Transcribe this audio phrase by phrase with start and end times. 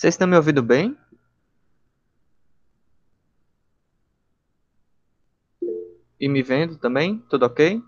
[0.00, 0.96] Vocês estão me ouvindo bem?
[6.18, 7.18] E me vendo também?
[7.28, 7.82] Tudo ok?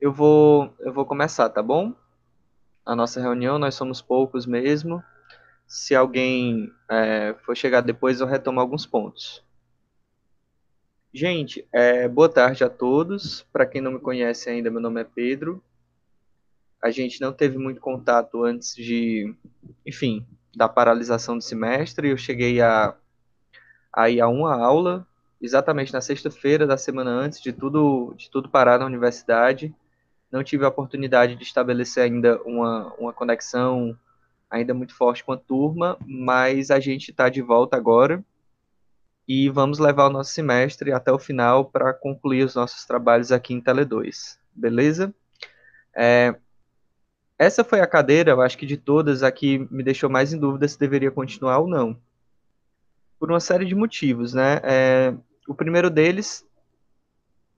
[0.00, 1.94] Eu vou, eu vou começar, tá bom?
[2.86, 5.04] A nossa reunião, nós somos poucos mesmo.
[5.66, 9.45] Se alguém é, for chegar depois, eu retomo alguns pontos.
[11.12, 13.42] Gente, é, boa tarde a todos.
[13.52, 15.62] Para quem não me conhece ainda, meu nome é Pedro.
[16.82, 19.34] A gente não teve muito contato antes de,
[19.84, 22.10] enfim, da paralisação do semestre.
[22.10, 22.94] Eu cheguei a,
[23.92, 25.06] a ir a uma aula,
[25.40, 29.74] exatamente na sexta-feira da semana antes de tudo, de tudo parar na universidade
[30.30, 33.96] não tive a oportunidade de estabelecer ainda uma, uma conexão
[34.50, 38.24] ainda muito forte com a turma, mas a gente está de volta agora
[39.28, 43.52] e vamos levar o nosso semestre até o final para concluir os nossos trabalhos aqui
[43.52, 45.12] em Tele 2, beleza?
[45.94, 46.34] É,
[47.38, 50.38] essa foi a cadeira, eu acho que de todas, a que me deixou mais em
[50.38, 51.98] dúvida se deveria continuar ou não.
[53.18, 54.60] Por uma série de motivos, né?
[54.62, 55.14] É,
[55.48, 56.46] o primeiro deles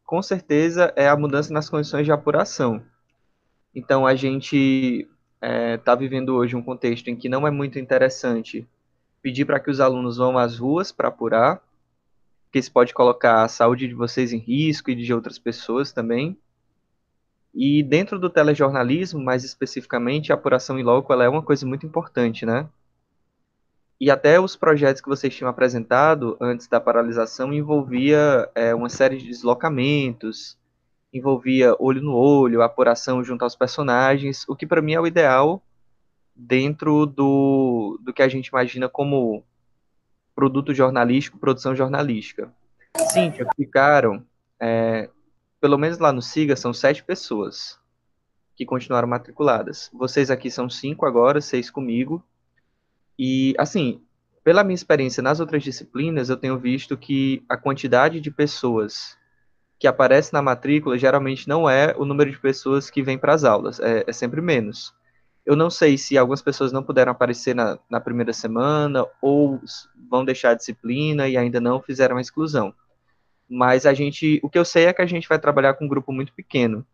[0.05, 2.83] com certeza é a mudança nas condições de apuração.
[3.75, 7.79] Então, a gente está é, tá vivendo hoje um contexto em que não é muito
[7.79, 8.67] interessante
[9.23, 11.63] pedir para que os alunos vão às ruas para apurar,
[12.45, 16.37] porque isso pode colocar a saúde de vocês em risco e de outras pessoas também.
[17.55, 22.47] E dentro do telejornalismo, mais especificamente, a apuração em loco é uma coisa muito importante,
[22.47, 22.69] né?
[24.01, 29.17] E até os projetos que vocês tinham apresentado antes da paralisação envolvia é, uma série
[29.17, 30.57] de deslocamentos,
[31.13, 35.63] envolvia olho no olho, apuração junto aos personagens, o que para mim é o ideal
[36.39, 39.45] dentro do, do que a gente imagina como
[40.35, 42.53] produto jornalístico, produção jornalística.
[43.13, 44.25] Sim, ficaram,
[44.61, 45.11] é,
[45.61, 47.79] pelo menos lá no SIGA, são sete pessoas
[48.57, 49.91] que continuaram matriculadas.
[49.93, 52.25] Vocês aqui são cinco agora, seis comigo,
[53.19, 54.01] e, assim,
[54.45, 59.19] pela minha experiência nas outras disciplinas, eu tenho visto que a quantidade de pessoas
[59.79, 63.45] que aparece na matrícula geralmente não é o número de pessoas que vêm para as
[63.45, 64.95] aulas, é, é, sempre menos.
[65.49, 69.59] Eu não sei se algumas pessoas não puderam aparecer na, na primeira semana ou
[70.11, 72.75] vão deixar a disciplina e ainda não fizeram a exclusão.
[73.49, 75.89] Mas a gente, o que eu sei é que a gente vai trabalhar com um
[75.89, 76.85] grupo muito pequeno.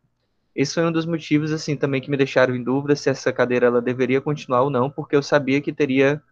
[0.54, 3.66] Esse foi um dos motivos, assim, também que me deixaram em dúvida se essa cadeira
[3.66, 6.22] ela deveria continuar ou não, porque eu sabia que teria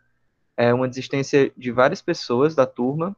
[0.57, 3.17] é, uma desistência de várias pessoas da turma,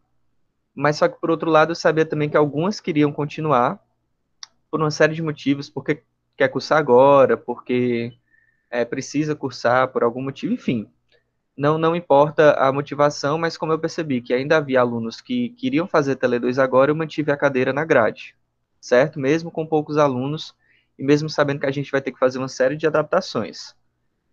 [0.74, 3.78] mas só que, por outro lado, eu sabia também que algumas queriam continuar
[4.70, 6.02] por uma série de motivos, porque
[6.38, 8.14] quer cursar agora, porque
[8.74, 10.88] é, precisa cursar por algum motivo, enfim.
[11.56, 15.86] Não, não importa a motivação, mas como eu percebi que ainda havia alunos que queriam
[15.86, 18.34] fazer Tele 2 agora, eu mantive a cadeira na grade,
[18.80, 19.20] certo?
[19.20, 20.56] Mesmo com poucos alunos,
[20.98, 23.76] e mesmo sabendo que a gente vai ter que fazer uma série de adaptações.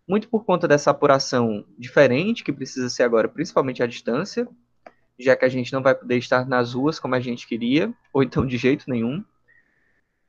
[0.07, 4.47] Muito por conta dessa apuração diferente que precisa ser agora, principalmente à distância,
[5.19, 8.23] já que a gente não vai poder estar nas ruas como a gente queria, ou
[8.23, 9.23] então de jeito nenhum.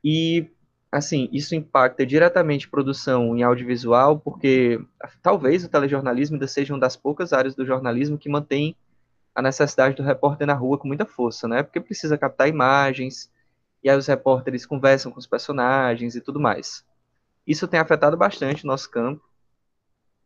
[0.03, 0.51] E,
[0.93, 4.79] assim, isso impacta diretamente produção em audiovisual, porque
[5.23, 8.75] talvez o telejornalismo ainda seja uma das poucas áreas do jornalismo que mantém
[9.33, 11.63] a necessidade do repórter na rua com muita força, né?
[11.63, 13.31] Porque precisa captar imagens,
[13.83, 16.85] e aí os repórteres conversam com os personagens e tudo mais.
[17.45, 19.27] Isso tem afetado bastante o nosso campo.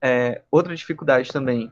[0.01, 1.71] É, outra dificuldade também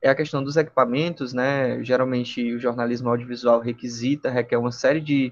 [0.00, 1.84] é a questão dos equipamentos, né?
[1.84, 5.30] Geralmente o jornalismo audiovisual requisita, requer uma série de,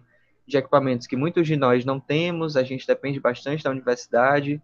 [0.49, 4.61] de equipamentos que muitos de nós não temos, a gente depende bastante da universidade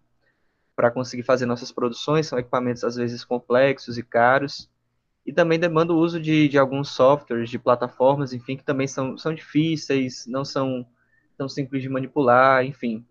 [0.75, 4.69] para conseguir fazer nossas produções, são equipamentos às vezes complexos e caros,
[5.27, 9.17] e também demanda o uso de, de alguns softwares, de plataformas, enfim, que também são,
[9.17, 10.87] são difíceis, não são
[11.37, 13.05] tão simples de manipular, enfim.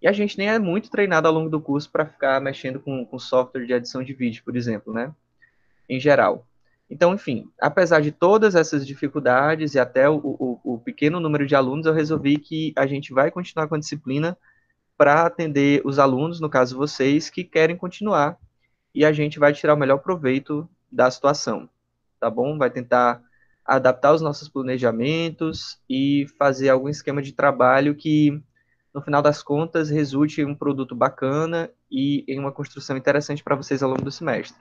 [0.00, 3.04] E a gente nem é muito treinado ao longo do curso para ficar mexendo com,
[3.04, 5.14] com software de edição de vídeo, por exemplo, né?
[5.88, 6.46] Em geral.
[6.90, 11.54] Então, enfim, apesar de todas essas dificuldades e até o, o, o pequeno número de
[11.54, 14.36] alunos, eu resolvi que a gente vai continuar com a disciplina
[14.98, 18.36] para atender os alunos, no caso vocês, que querem continuar.
[18.92, 21.70] E a gente vai tirar o melhor proveito da situação,
[22.18, 22.58] tá bom?
[22.58, 23.22] Vai tentar
[23.64, 28.42] adaptar os nossos planejamentos e fazer algum esquema de trabalho que,
[28.92, 33.54] no final das contas, resulte em um produto bacana e em uma construção interessante para
[33.54, 34.58] vocês ao longo do semestre.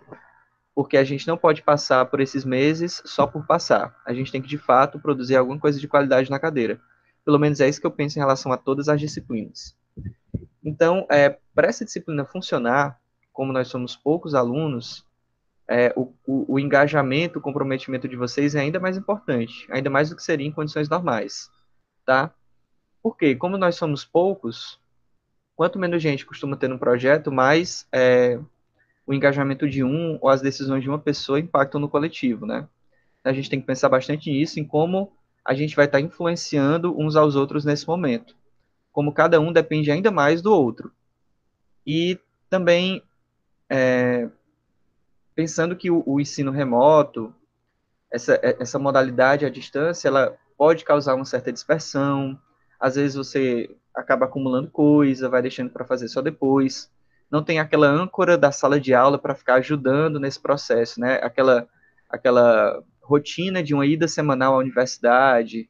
[0.76, 3.96] Porque a gente não pode passar por esses meses só por passar.
[4.06, 6.80] A gente tem que, de fato, produzir alguma coisa de qualidade na cadeira.
[7.26, 9.76] Pelo menos é isso que eu penso em relação a todas as disciplinas.
[10.64, 13.00] Então, é, para essa disciplina funcionar,
[13.34, 15.06] como nós somos poucos alunos,
[15.68, 20.10] é, o, o, o, engajamento, o comprometimento de vocês é ainda mais importante, ainda mais
[20.10, 21.50] do que seria em condições normais,
[22.06, 22.34] tá?
[23.04, 24.80] Porque, como nós somos poucos,
[25.56, 28.40] quanto menos gente costuma ter no projeto, mais é,
[29.10, 32.68] o engajamento de um ou as decisões de uma pessoa impactam no coletivo, né?
[33.24, 35.12] A gente tem que pensar bastante nisso, em como
[35.44, 38.36] a gente vai estar influenciando uns aos outros nesse momento.
[38.92, 40.92] Como cada um depende ainda mais do outro.
[41.88, 42.20] E
[42.52, 43.02] também
[43.68, 44.30] é,
[45.34, 47.34] pensando que o, o, ensino remoto,
[48.12, 52.40] essa, essa modalidade à distância, ela pode causar uma certa dispersão.
[52.80, 56.92] Às vezes você acaba acumulando coisa, vai deixando para fazer só depois.
[57.32, 61.20] Não tem aquela âncora da sala de aula para ficar ajudando nesse processo, né?
[61.22, 61.68] Aquela,
[62.10, 65.70] aquela rotina de uma ida semanal à universidade,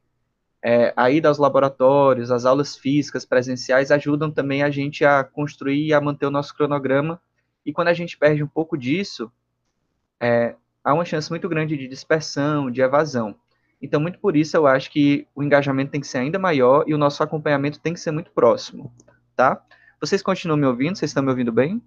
[0.61, 5.87] é, a ida aos laboratórios, as aulas físicas, presenciais, ajudam também a gente a construir
[5.87, 7.21] e a manter o nosso cronograma.
[7.65, 9.31] E quando a gente perde um pouco disso,
[10.19, 13.35] é, há uma chance muito grande de dispersão, de evasão.
[13.81, 16.93] Então, muito por isso, eu acho que o engajamento tem que ser ainda maior e
[16.93, 18.93] o nosso acompanhamento tem que ser muito próximo,
[19.35, 19.61] tá?
[19.99, 20.95] Vocês continuam me ouvindo?
[20.95, 21.81] Vocês estão me ouvindo bem?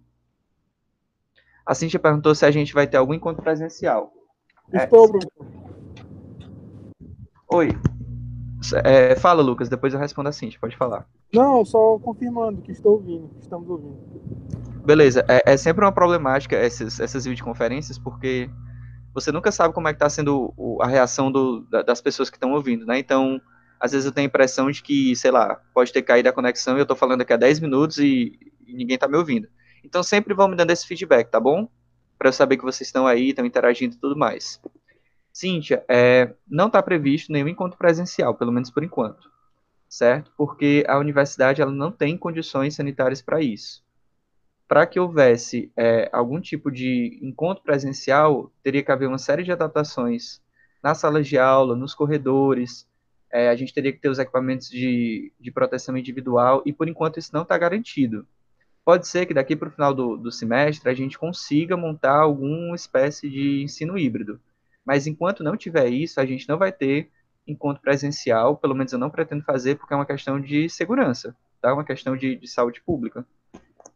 [1.64, 4.12] A Cintia perguntou se a gente vai ter algum encontro presencial.
[4.72, 5.28] Estou, é, Bruno.
[7.48, 7.68] Oi.
[8.84, 11.06] É, fala, Lucas, depois eu respondo a Cintia, pode falar.
[11.32, 13.98] Não, só confirmando que estou ouvindo, estamos ouvindo.
[14.84, 18.50] Beleza, é, é sempre uma problemática essas, essas videoconferências, porque
[19.14, 22.52] você nunca sabe como é que está sendo a reação do, das pessoas que estão
[22.52, 22.98] ouvindo, né?
[22.98, 23.40] Então,
[23.82, 26.76] às vezes eu tenho a impressão de que, sei lá, pode ter caído a conexão
[26.76, 29.48] e eu estou falando aqui há 10 minutos e, e ninguém está me ouvindo.
[29.84, 31.68] Então, sempre vão me dando esse feedback, tá bom?
[32.22, 34.60] para eu saber que vocês estão aí, estão interagindo e tudo mais.
[35.32, 39.28] Cíntia, é, não está previsto nenhum encontro presencial, pelo menos por enquanto,
[39.88, 40.32] certo?
[40.36, 43.82] Porque a universidade ela não tem condições sanitárias para isso.
[44.68, 49.50] Para que houvesse é, algum tipo de encontro presencial, teria que haver uma série de
[49.50, 50.40] adaptações
[50.80, 52.86] nas salas de aula, nos corredores,
[53.32, 57.18] é, a gente teria que ter os equipamentos de, de proteção individual, e por enquanto
[57.18, 58.26] isso não está garantido
[58.84, 62.74] pode ser que daqui para o final do, do semestre a gente consiga montar alguma
[62.74, 64.40] espécie de ensino híbrido.
[64.84, 67.10] Mas enquanto não tiver isso, a gente não vai ter
[67.46, 71.72] encontro presencial, pelo menos eu não pretendo fazer, porque é uma questão de segurança, tá?
[71.72, 73.24] Uma questão de, de saúde pública.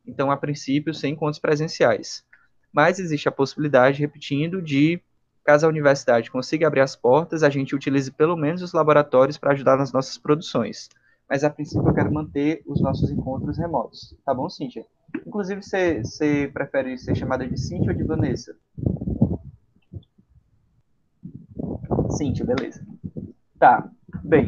[0.07, 2.25] Então, a princípio, sem encontros presenciais.
[2.73, 5.01] Mas existe a possibilidade, repetindo, de,
[5.47, 9.53] caso a universidade consiga abrir as portas, a gente utilize pelo menos os laboratórios para
[9.53, 10.89] ajudar nas nossas produções
[11.29, 14.17] mas a princípio eu quero manter os nossos encontros remotos.
[14.25, 14.85] Tá bom, Cíntia?
[15.27, 18.57] Inclusive, você, prefere ser chamada de Cíntia ou de Vanessa?
[22.11, 22.85] Cíntia, beleza.
[23.59, 23.89] Tá,
[24.23, 24.47] bem.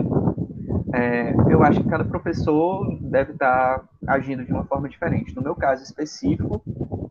[0.94, 5.34] É, eu acho que cada professor deve estar agindo de uma forma diferente.
[5.34, 6.62] No meu caso específico,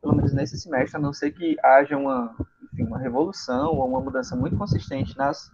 [0.02, 2.34] pelo menos nesse semestre, a não ser que haja uma,
[2.82, 5.52] enfim, uma revolução ou uma mudança muito consistente nas,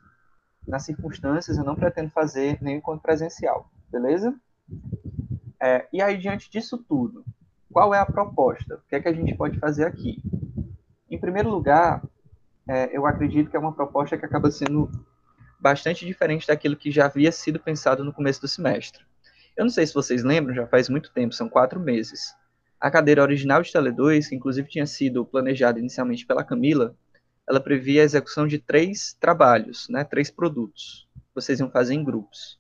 [0.68, 4.34] nas circunstâncias, eu não pretendo fazer nenhum encontro presencial beleza?
[5.62, 7.24] É, e aí, diante disso tudo,
[7.72, 8.76] qual é a proposta?
[8.76, 10.22] O que é que a gente pode fazer aqui?
[11.10, 12.04] Em primeiro lugar,
[12.68, 14.90] é, eu acredito que é uma proposta que acaba sendo
[15.60, 19.06] bastante diferente daquilo que já havia sido pensado no começo do semestre.
[19.56, 22.36] Eu não sei se vocês lembram, já faz muito tempo, são quatro meses.
[22.80, 26.96] A cadeira original de Tele 2, que inclusive tinha sido planejada inicialmente pela Camila,
[27.48, 31.08] ela previa a execução de três trabalhos, né, três produtos.
[31.36, 32.60] Vocês iam fazer em grupos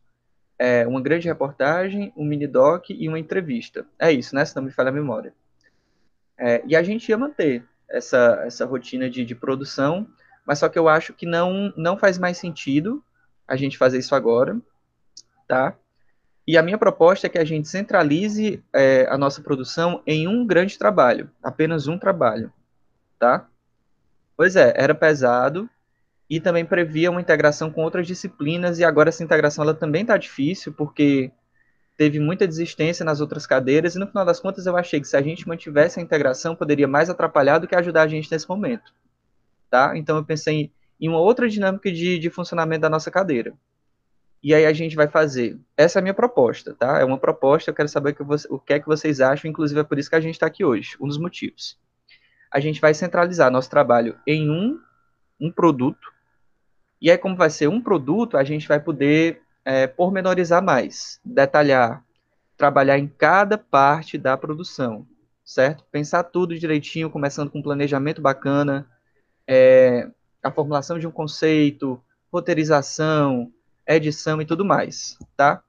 [0.58, 3.86] é, uma grande reportagem, um mini doc e uma entrevista.
[4.00, 4.46] É isso, né?
[4.46, 5.34] Se não me falha a memória.
[6.38, 10.08] É, e a gente ia manter essa, essa rotina de, de produção,
[10.46, 13.04] mas só que eu acho que não, não faz mais sentido
[13.46, 14.58] a gente fazer isso agora,
[15.48, 15.75] tá?
[16.48, 20.46] E a minha proposta é que a gente centralize é, a nossa produção em um
[20.46, 22.52] grande trabalho, apenas um trabalho,
[23.20, 23.48] tá?
[24.44, 25.70] Pois é, era pesado,
[26.30, 30.18] e também previa uma integração com outras disciplinas, e agora essa integração ela também está
[30.18, 31.32] difícil, porque
[31.96, 35.16] teve muita desistência nas outras cadeiras, e no final das contas eu achei que se
[35.16, 38.94] a gente mantivesse a integração, poderia mais atrapalhar do que ajudar a gente nesse momento.
[39.70, 39.98] Tá?
[39.98, 43.54] Então eu pensei em uma outra dinâmica de, de funcionamento da nossa cadeira.
[44.44, 45.58] E aí a gente vai fazer.
[45.78, 47.00] Essa é a minha proposta, tá?
[47.00, 49.50] É uma proposta, eu quero saber o que, você, o que é que vocês acham,
[49.50, 51.82] inclusive é por isso que a gente está aqui hoje, um dos motivos.
[52.54, 54.80] A gente vai centralizar nosso trabalho em um,
[55.40, 56.14] um produto,
[57.04, 62.02] e aí, como vai ser um produto, a gente vai poder é, pormenorizar mais, detalhar,
[62.56, 65.06] trabalhar em cada parte da produção,
[65.44, 65.84] certo?
[65.92, 68.88] Pensar tudo direitinho, começando com um planejamento bacana,
[69.46, 70.10] é,
[70.42, 73.52] a formulação de um conceito, roteirização,
[73.86, 75.62] edição e tudo mais, tá?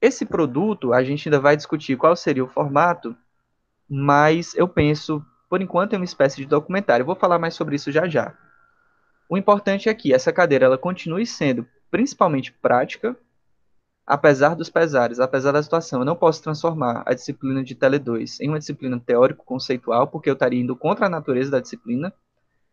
[0.00, 3.14] Esse produto, a gente ainda vai discutir qual seria o formato,
[3.86, 7.04] mas eu penso, por enquanto, em uma espécie de documentário.
[7.04, 8.32] Vou falar mais sobre isso já já.
[9.28, 13.16] O importante é que essa cadeira ela continue sendo principalmente prática,
[14.06, 18.40] apesar dos pesares, apesar da situação, eu não posso transformar a disciplina de Tele 2
[18.40, 22.12] em uma disciplina teórico-conceitual, porque eu estaria indo contra a natureza da disciplina.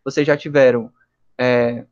[0.05, 0.91] Vocês já tiveram
[1.35, 1.83] é,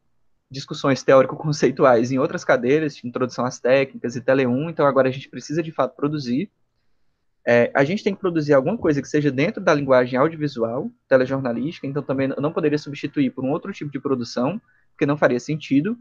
[0.51, 5.11] discussões teórico-conceituais em outras cadeiras, de introdução às técnicas e Tele 1, então agora a
[5.11, 6.51] gente precisa de fato produzir.
[7.47, 11.85] É, a gente tem que produzir alguma coisa que seja dentro da linguagem audiovisual, telejornalística,
[11.85, 14.59] então também não poderia substituir por um outro tipo de produção,
[14.91, 15.95] porque não faria sentido.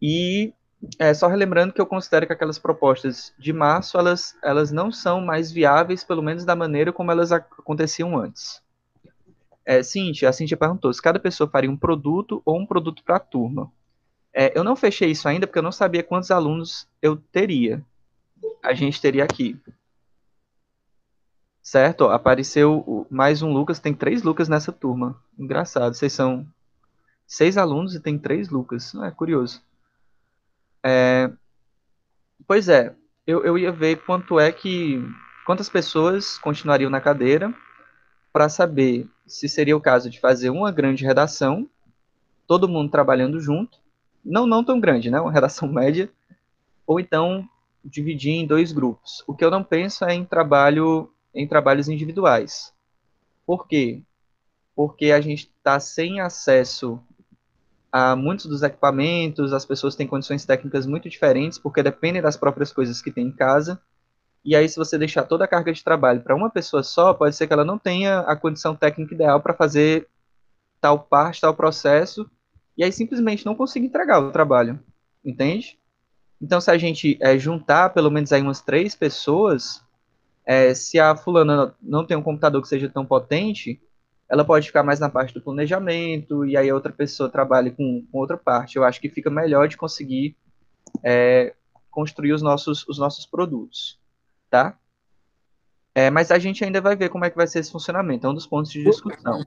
[0.00, 0.54] E
[0.98, 5.20] é, só relembrando que eu considero que aquelas propostas de março, elas, elas não são
[5.20, 8.62] mais viáveis, pelo menos da maneira como elas aconteciam antes.
[9.64, 13.16] É, Cintia, a Cintia perguntou se cada pessoa faria um produto ou um produto para
[13.16, 13.70] a turma.
[14.32, 17.84] É, eu não fechei isso ainda porque eu não sabia quantos alunos eu teria.
[18.62, 19.60] A gente teria aqui.
[21.70, 22.08] Certo?
[22.08, 25.16] Apareceu mais um Lucas, tem três Lucas nessa turma.
[25.38, 26.44] Engraçado, vocês são
[27.24, 28.92] seis alunos e tem três Lucas.
[28.96, 29.62] É curioso.
[30.82, 31.30] É,
[32.44, 32.92] pois é,
[33.24, 35.00] eu, eu ia ver quanto é que.
[35.46, 37.54] quantas pessoas continuariam na cadeira
[38.32, 41.70] para saber se seria o caso de fazer uma grande redação,
[42.48, 43.78] todo mundo trabalhando junto,
[44.24, 45.20] não, não tão grande, né?
[45.20, 46.10] Uma redação média,
[46.84, 47.48] ou então
[47.84, 49.22] dividir em dois grupos.
[49.24, 52.72] O que eu não penso é em trabalho em trabalhos individuais.
[53.46, 54.02] Por quê?
[54.74, 57.00] Porque a gente está sem acesso
[57.92, 62.72] a muitos dos equipamentos, as pessoas têm condições técnicas muito diferentes, porque dependem das próprias
[62.72, 63.80] coisas que tem em casa.
[64.44, 67.34] E aí, se você deixar toda a carga de trabalho para uma pessoa só, pode
[67.36, 70.08] ser que ela não tenha a condição técnica ideal para fazer
[70.80, 72.30] tal parte, tal processo,
[72.76, 74.80] e aí simplesmente não consiga entregar o trabalho.
[75.24, 75.78] Entende?
[76.40, 79.82] Então, se a gente é, juntar pelo menos aí umas três pessoas,
[80.44, 83.80] é, se a fulana não tem um computador que seja tão potente,
[84.28, 88.06] ela pode ficar mais na parte do planejamento, e aí a outra pessoa trabalha com,
[88.10, 88.76] com outra parte.
[88.76, 90.36] Eu acho que fica melhor de conseguir
[91.02, 91.54] é,
[91.90, 93.98] construir os nossos, os nossos produtos,
[94.48, 94.78] tá?
[95.94, 98.30] É, mas a gente ainda vai ver como é que vai ser esse funcionamento, é
[98.30, 99.44] um dos pontos de discussão.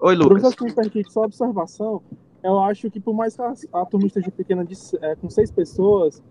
[0.00, 0.54] Oi, Lucas.
[0.54, 2.02] Professor, aqui, só observação,
[2.42, 3.52] eu acho que por mais que a,
[3.82, 6.22] a turma esteja pequena de, é, com seis pessoas,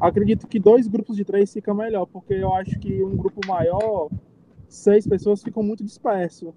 [0.00, 4.08] acredito que dois grupos de três fica melhor, porque eu acho que um grupo maior,
[4.68, 6.54] seis pessoas ficam muito disperso.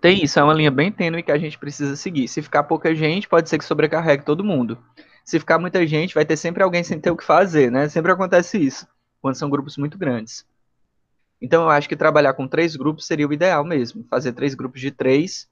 [0.00, 2.26] Tem isso, é uma linha bem tênue que a gente precisa seguir.
[2.26, 4.78] Se ficar pouca gente, pode ser que sobrecarregue todo mundo.
[5.24, 7.88] Se ficar muita gente, vai ter sempre alguém sem ter o que fazer, né?
[7.88, 8.88] Sempre acontece isso,
[9.20, 10.46] quando são grupos muito grandes.
[11.40, 14.04] Então, eu acho que trabalhar com três grupos seria o ideal mesmo.
[14.08, 15.48] Fazer três grupos de três,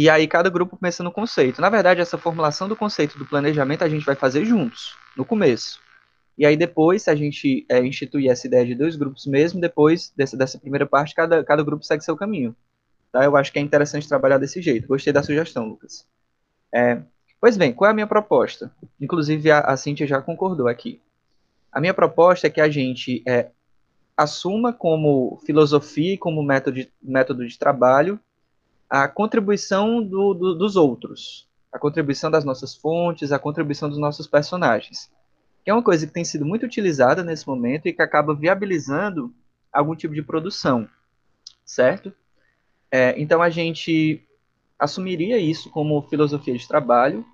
[0.00, 1.60] e aí cada grupo pensa no conceito.
[1.60, 5.80] Na verdade, essa formulação do conceito do planejamento a gente vai fazer juntos, no começo.
[6.38, 10.12] E aí depois, se a gente é, instituir essa ideia de dois grupos mesmo, depois
[10.16, 12.54] dessa, dessa primeira parte, cada, cada grupo segue seu caminho.
[13.10, 13.24] Tá?
[13.24, 14.86] Eu acho que é interessante trabalhar desse jeito.
[14.86, 16.06] Gostei da sugestão, Lucas.
[16.72, 17.02] É,
[17.40, 18.70] pois bem, qual é a minha proposta?
[19.00, 21.02] Inclusive, a, a Cíntia já concordou aqui.
[21.72, 23.48] A minha proposta é que a gente é,
[24.16, 28.20] assuma como filosofia e como método de, método de trabalho
[28.88, 34.26] a contribuição do, do, dos outros, a contribuição das nossas fontes, a contribuição dos nossos
[34.26, 35.10] personagens,
[35.64, 39.34] que é uma coisa que tem sido muito utilizada nesse momento e que acaba viabilizando
[39.72, 40.88] algum tipo de produção,
[41.64, 42.12] certo?
[42.90, 44.26] É, então a gente
[44.78, 47.24] assumiria isso como filosofia de trabalho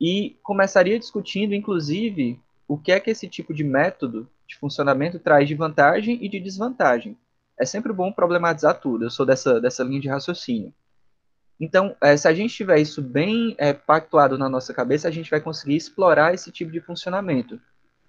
[0.00, 5.48] e começaria discutindo, inclusive, o que é que esse tipo de método de funcionamento traz
[5.48, 7.16] de vantagem e de desvantagem.
[7.58, 10.72] É sempre bom problematizar tudo, eu sou dessa, dessa linha de raciocínio.
[11.58, 15.30] Então, é, se a gente tiver isso bem é, pactuado na nossa cabeça, a gente
[15.30, 17.58] vai conseguir explorar esse tipo de funcionamento.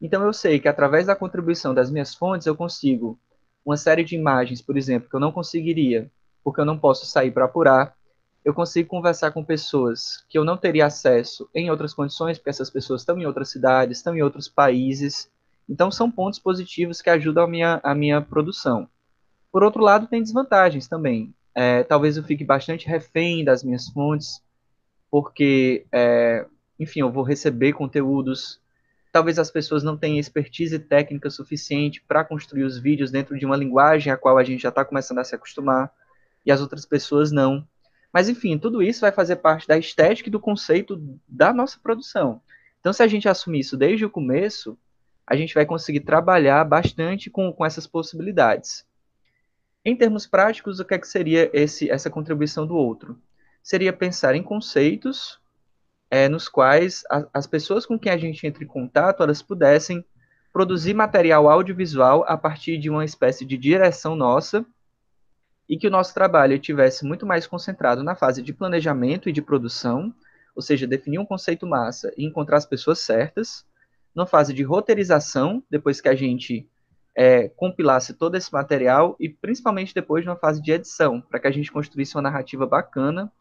[0.02, 3.18] Então, eu sei que através da contribuição das minhas fontes, eu consigo
[3.66, 6.12] uma série de imagens, por exemplo, que eu não conseguiria
[6.44, 7.94] porque eu não posso sair para apurar.
[8.46, 12.70] Eu consigo conversar com pessoas que eu não teria acesso em outras condições, porque essas
[12.70, 15.30] pessoas estão em outras cidades, estão em outros países.
[15.68, 18.88] Então, são pontos positivos que ajudam a minha, a minha produção.
[19.58, 21.34] Por outro lado, tem desvantagens também.
[21.56, 24.40] É, talvez eu fique bastante refém das minhas fontes,
[25.10, 26.46] porque, é,
[26.80, 28.62] enfim, eu vou receber conteúdos.
[29.12, 33.58] Talvez as pessoas não tenham expertise técnica suficiente para construir os vídeos dentro de uma
[33.58, 35.92] linguagem a qual a gente já está começando a se acostumar
[36.46, 37.68] e as outras pessoas não.
[38.14, 42.44] Mas enfim, tudo isso vai fazer parte da estética e do conceito da nossa produção.
[42.80, 44.78] Então, se a gente assumir isso desde o começo,
[45.26, 48.86] a gente vai conseguir trabalhar bastante com, com essas possibilidades.
[49.88, 53.18] Em termos práticos, o que, é que seria esse, essa contribuição do outro?
[53.64, 55.40] Seria pensar em conceitos
[56.12, 60.04] é, nos quais a, as pessoas com quem a gente entra em contato elas pudessem
[60.52, 64.66] produzir material audiovisual a partir de uma espécie de direção nossa
[65.70, 69.42] e que o nosso trabalho tivesse muito mais concentrado na fase de planejamento e de
[69.42, 70.14] produção,
[70.54, 73.66] ou seja, definir um conceito massa e encontrar as pessoas certas,
[74.14, 76.68] numa fase de roteirização, depois que a gente
[77.18, 81.52] é, compilasse todo esse material, e principalmente depois numa fase de edição, para que a
[81.52, 83.32] gente construísse uma narrativa bacana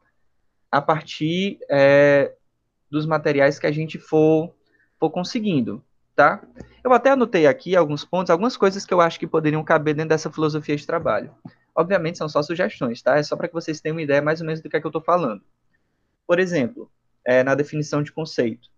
[0.73, 2.35] a partir é,
[2.91, 4.55] dos materiais que a gente for,
[4.99, 6.43] for conseguindo, tá?
[6.83, 10.09] Eu até anotei aqui alguns pontos, algumas coisas que eu acho que poderiam caber dentro
[10.09, 11.35] dessa filosofia de trabalho.
[11.75, 13.19] Obviamente são só sugestões, tá?
[13.19, 14.87] É só para que vocês tenham uma ideia mais ou menos do que é que
[14.87, 15.43] eu estou falando.
[16.27, 16.91] Por exemplo,
[17.27, 18.71] é, na definição de conceito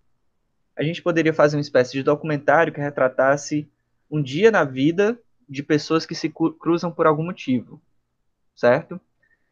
[0.77, 3.69] a gente poderia fazer uma espécie de documentário que retratasse
[4.11, 7.81] um dia na vida de pessoas que se cruzam por algum motivo,
[8.55, 9.01] certo?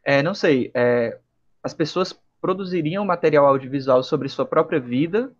[0.05, 1.19] É, não sei, é,
[1.63, 5.33] as pessoas produziriam material audiovisual sobre sua própria vida,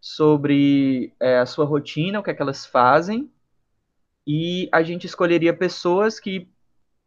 [0.00, 3.30] sobre é, a sua rotina, o que é que elas fazem,
[4.26, 6.48] e a gente escolheria pessoas que,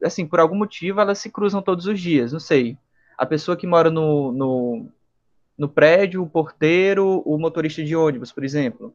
[0.03, 2.77] assim, por algum motivo, elas se cruzam todos os dias, não sei.
[3.17, 4.91] A pessoa que mora no, no
[5.57, 8.93] no prédio, o porteiro, o motorista de ônibus, por exemplo.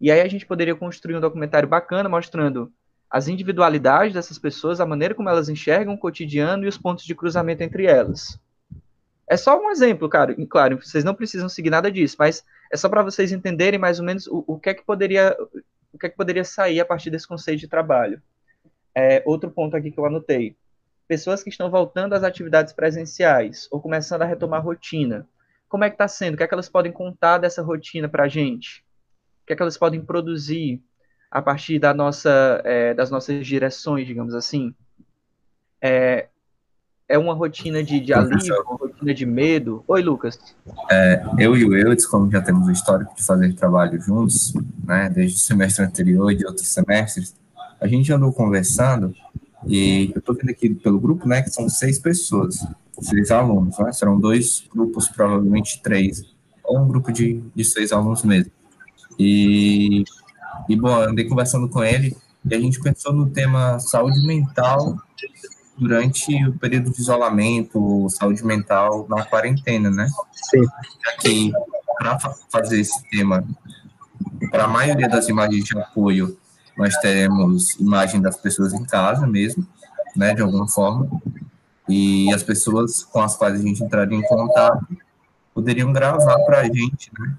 [0.00, 2.72] E aí a gente poderia construir um documentário bacana mostrando
[3.10, 7.14] as individualidades dessas pessoas, a maneira como elas enxergam o cotidiano e os pontos de
[7.14, 8.38] cruzamento entre elas.
[9.28, 10.34] É só um exemplo, cara.
[10.38, 13.98] E, claro, vocês não precisam seguir nada disso, mas é só para vocês entenderem mais
[13.98, 15.36] ou menos o, o, que é que poderia
[15.92, 18.22] o que é que poderia sair a partir desse conceito de trabalho.
[18.94, 20.56] É, outro ponto aqui que eu anotei:
[21.06, 25.28] pessoas que estão voltando às atividades presenciais ou começando a retomar a rotina
[25.70, 26.34] como é que está sendo?
[26.34, 28.84] O que é que elas podem contar dessa rotina para a gente?
[29.42, 30.82] O que é que elas podem produzir
[31.30, 34.74] a partir da nossa, é, das nossas direções, digamos assim?
[35.80, 36.28] É,
[37.08, 39.84] é uma rotina de, de alívio, uma rotina de medo?
[39.88, 40.38] Oi, Lucas.
[40.90, 44.52] É, eu e o Eudes, como já temos o histórico de fazer trabalho juntos,
[44.84, 47.34] né, desde o semestre anterior e de outros semestres,
[47.80, 49.14] a gente andou conversando
[49.66, 52.64] e eu estou vendo aqui pelo grupo, né, que são seis pessoas
[53.00, 53.92] seis alunos, né?
[53.92, 56.24] Serão dois grupos, provavelmente três,
[56.64, 58.52] ou um grupo de, de seis alunos mesmo.
[59.18, 60.04] E,
[60.68, 64.96] e, bom, andei conversando com ele e a gente pensou no tema saúde mental
[65.76, 70.08] durante o período de isolamento, saúde mental na quarentena, né?
[70.50, 70.62] Sim.
[71.14, 71.52] Aqui,
[71.98, 72.18] para
[72.50, 73.44] fazer esse tema,
[74.50, 76.36] para a maioria das imagens de apoio,
[76.76, 79.66] nós teremos imagem das pessoas em casa mesmo,
[80.16, 81.08] né, de alguma forma,
[81.88, 84.86] e as pessoas com as quais a gente entraria em contato
[85.54, 87.36] poderiam gravar para a gente, né?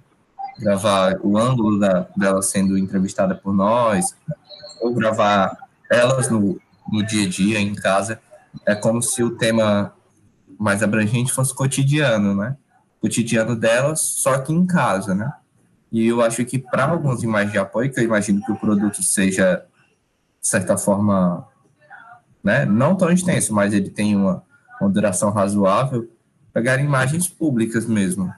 [0.60, 4.16] Gravar o ângulo da, dela sendo entrevistada por nós,
[4.82, 5.58] ou gravar
[5.90, 6.60] elas no,
[6.92, 8.20] no dia a dia, em casa.
[8.66, 9.94] É como se o tema
[10.60, 12.56] mais abrangente fosse cotidiano, né?
[13.00, 15.34] Cotidiano delas, só que em casa, né?
[15.92, 19.02] E eu acho que para algumas imagens de apoio, que eu imagino que o produto
[19.04, 19.66] seja,
[20.40, 21.48] de certa forma,
[22.44, 22.66] né?
[22.66, 24.44] Não tão extenso, mas ele tem uma,
[24.80, 26.10] uma duração razoável,
[26.54, 28.34] pegar imagens públicas mesmo,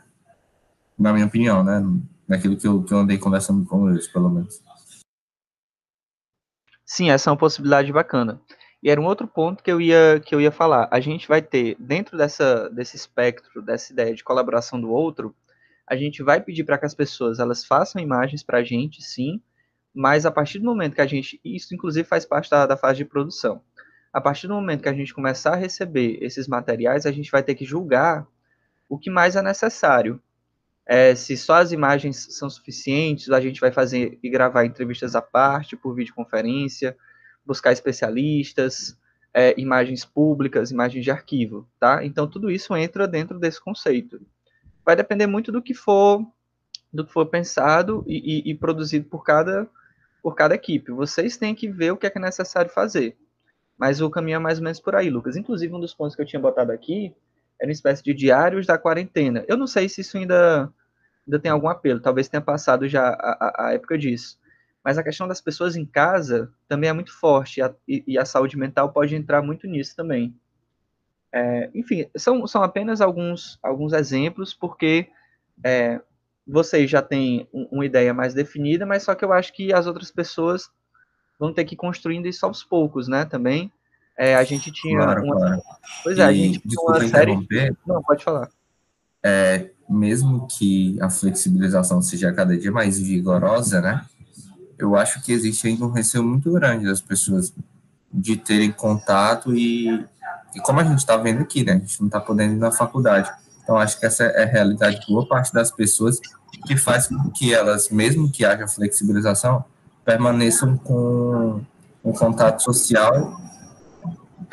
[0.97, 1.81] na minha opinião, né?
[2.27, 4.61] Naquilo que eu, que eu andei conversando com eles, pelo menos.
[6.85, 8.41] Sim, essa é uma possibilidade bacana.
[8.81, 10.87] E era um outro ponto que eu ia, que eu ia falar.
[10.91, 15.35] A gente vai ter, dentro dessa, desse espectro, dessa ideia de colaboração do outro,
[15.87, 19.41] a gente vai pedir para que as pessoas elas façam imagens para a gente, sim,
[19.93, 21.39] mas a partir do momento que a gente.
[21.43, 23.61] Isso, inclusive, faz parte da, da fase de produção
[24.13, 27.41] a partir do momento que a gente começar a receber esses materiais, a gente vai
[27.41, 28.27] ter que julgar
[28.87, 30.21] o que mais é necessário.
[30.85, 35.21] É, se só as imagens são suficientes, a gente vai fazer e gravar entrevistas à
[35.21, 36.97] parte, por videoconferência,
[37.45, 38.97] buscar especialistas,
[39.33, 42.05] é, imagens públicas, imagens de arquivo, tá?
[42.05, 44.21] Então tudo isso entra dentro desse conceito.
[44.85, 46.25] Vai depender muito do que for
[46.91, 49.67] do que for pensado e, e, e produzido por cada
[50.21, 50.91] por cada equipe.
[50.91, 53.17] Vocês têm que ver o que é, que é necessário fazer.
[53.77, 55.35] Mas o caminho é mais ou menos por aí, Lucas.
[55.35, 57.13] Inclusive, um dos pontos que eu tinha botado aqui
[57.63, 59.45] era uma espécie de diários da quarentena.
[59.47, 60.69] Eu não sei se isso ainda,
[61.25, 64.37] ainda tem algum apelo, talvez tenha passado já a, a, a época disso.
[64.83, 68.25] Mas a questão das pessoas em casa também é muito forte, e a, e a
[68.25, 70.35] saúde mental pode entrar muito nisso também.
[71.31, 75.07] É, enfim, são, são apenas alguns, alguns exemplos, porque
[75.63, 76.01] é,
[76.45, 80.11] vocês já têm uma ideia mais definida, mas só que eu acho que as outras
[80.11, 80.69] pessoas
[81.39, 83.71] vão ter que ir construindo isso aos poucos, né, também.
[84.17, 85.35] É, a gente tinha claro, uma...
[85.35, 85.61] Claro.
[86.03, 87.47] Pois é, e, a gente tinha uma série...
[87.85, 88.49] Não, pode falar.
[89.23, 94.05] É, mesmo que a flexibilização seja cada dia mais vigorosa, né,
[94.77, 97.53] eu acho que existe ainda um receio muito grande das pessoas
[98.11, 99.89] de terem contato e,
[100.55, 102.71] e como a gente está vendo aqui, né, a gente não está podendo ir na
[102.71, 103.31] faculdade.
[103.63, 106.19] Então, acho que essa é a realidade de boa parte das pessoas
[106.67, 109.63] que faz com que elas, mesmo que haja flexibilização,
[110.03, 111.61] permaneçam com
[112.03, 113.39] um contato social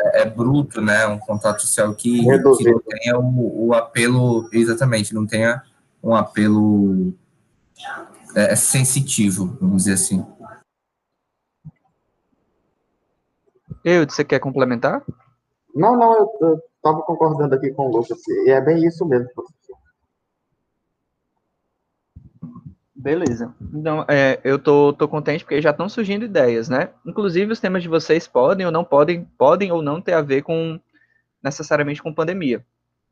[0.01, 1.07] é, é, bruto, né?
[1.07, 5.63] Um contato social que, que não tenha o, o, apelo, exatamente, não tenha
[6.03, 7.13] um apelo
[8.35, 10.25] é, sensitivo, vamos dizer assim.
[13.85, 15.03] Eu, você quer complementar?
[15.75, 19.60] Não, não, eu estava concordando aqui com o Lucas, e é bem isso mesmo, professor.
[23.01, 23.55] Beleza.
[23.73, 26.91] Então, é, eu tô, tô contente porque já estão surgindo ideias, né?
[27.07, 30.43] Inclusive, os temas de vocês podem ou não podem, podem ou não ter a ver
[30.43, 30.79] com
[31.43, 32.63] necessariamente com pandemia.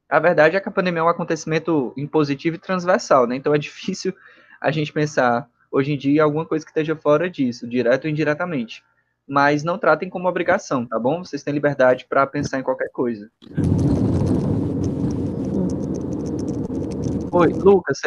[0.07, 3.37] A verdade é que a pandemia é um acontecimento impositivo e transversal, né?
[3.37, 4.15] Então é difícil
[4.61, 8.85] a gente pensar hoje em dia alguma coisa que esteja fora disso, direto ou indiretamente.
[9.27, 11.25] Mas não tratem como obrigação, tá bom?
[11.25, 13.31] Vocês têm liberdade para pensar em qualquer coisa.
[17.33, 18.01] Oi, Lucas,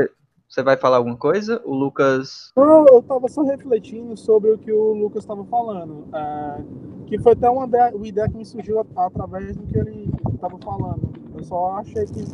[0.52, 1.62] você vai falar alguma coisa?
[1.64, 2.52] O Lucas.
[2.58, 6.06] Não, eu estava só refletindo sobre o que o Lucas estava falando.
[6.14, 6.62] É,
[7.08, 10.58] que foi até uma ideia, uma ideia que me surgiu através do que ele estava
[10.58, 11.10] falando.
[11.34, 12.26] Eu só achei que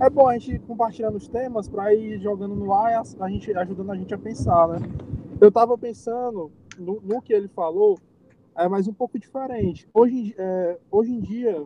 [0.00, 3.56] é bom a gente compartilhando os temas para ir jogando no ar e a gente,
[3.56, 4.78] ajudando a gente a pensar, né?
[5.40, 7.98] Eu estava pensando no, no, que ele falou,
[8.54, 9.88] é, mas um pouco diferente.
[9.94, 11.64] Hoje, é, hoje em dia,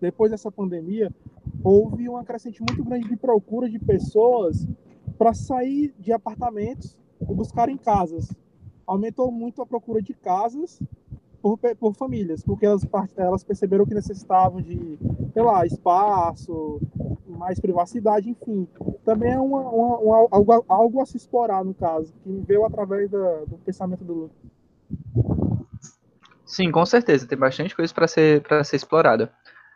[0.00, 1.14] depois dessa pandemia,
[1.62, 4.66] houve uma crescente muito grande de procura de pessoas
[5.18, 8.32] para sair de apartamentos e buscar em casas.
[8.86, 10.80] Aumentou muito a procura de casas
[11.42, 14.98] por, por famílias, porque elas, elas perceberam que necessitavam de,
[15.32, 16.80] sei lá, espaço,
[17.26, 18.66] mais privacidade, enfim.
[19.04, 23.10] Também é uma, uma, uma, algo, algo a se explorar, no caso, que veio através
[23.10, 24.36] da, do pensamento do Lucas.
[26.44, 29.30] Sim, com certeza, tem bastante coisa para ser, ser explorada.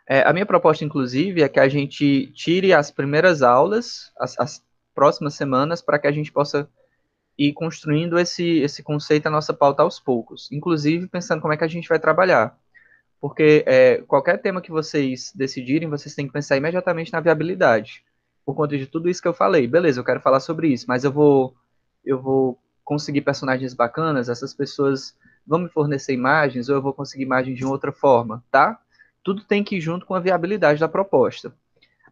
[0.09, 4.63] É, a minha proposta, inclusive, é que a gente tire as primeiras aulas, as, as
[4.95, 6.69] próximas semanas para que a gente possa
[7.39, 10.51] ir construindo esse, esse conceito, a nossa pauta aos poucos.
[10.53, 12.57] Inclusive, pensando como é que a gente vai trabalhar.
[13.21, 18.05] Porque é, qualquer tema que vocês decidirem, vocês têm que pensar imediatamente na viabilidade.
[18.45, 19.67] Por conta de tudo isso que eu falei.
[19.67, 21.55] Beleza, eu quero falar sobre isso, mas eu vou,
[22.05, 27.23] eu vou conseguir personagens bacanas, essas pessoas vão me fornecer imagens ou eu vou conseguir
[27.23, 28.79] imagens de outra forma, tá?
[29.23, 31.55] Tudo tem que ir junto com a viabilidade da proposta.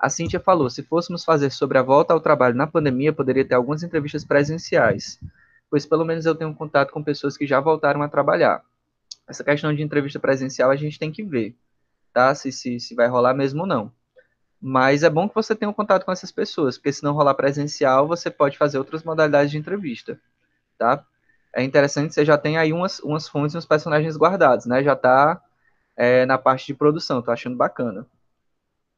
[0.00, 3.54] A Cíntia falou: se fôssemos fazer sobre a volta ao trabalho na pandemia, poderia ter
[3.54, 5.20] algumas entrevistas presenciais,
[5.68, 8.64] pois pelo menos eu tenho contato com pessoas que já voltaram a trabalhar.
[9.28, 11.54] Essa questão de entrevista presencial a gente tem que ver,
[12.14, 12.34] tá?
[12.34, 13.92] Se, se, se vai rolar mesmo ou não.
[14.60, 17.34] Mas é bom que você tenha um contato com essas pessoas, porque se não rolar
[17.34, 20.18] presencial, você pode fazer outras modalidades de entrevista,
[20.78, 21.04] tá?
[21.54, 24.82] É interessante você já tem aí umas, umas fontes e uns personagens guardados, né?
[24.82, 25.42] Já tá
[25.94, 28.06] é, na parte de produção, tô achando bacana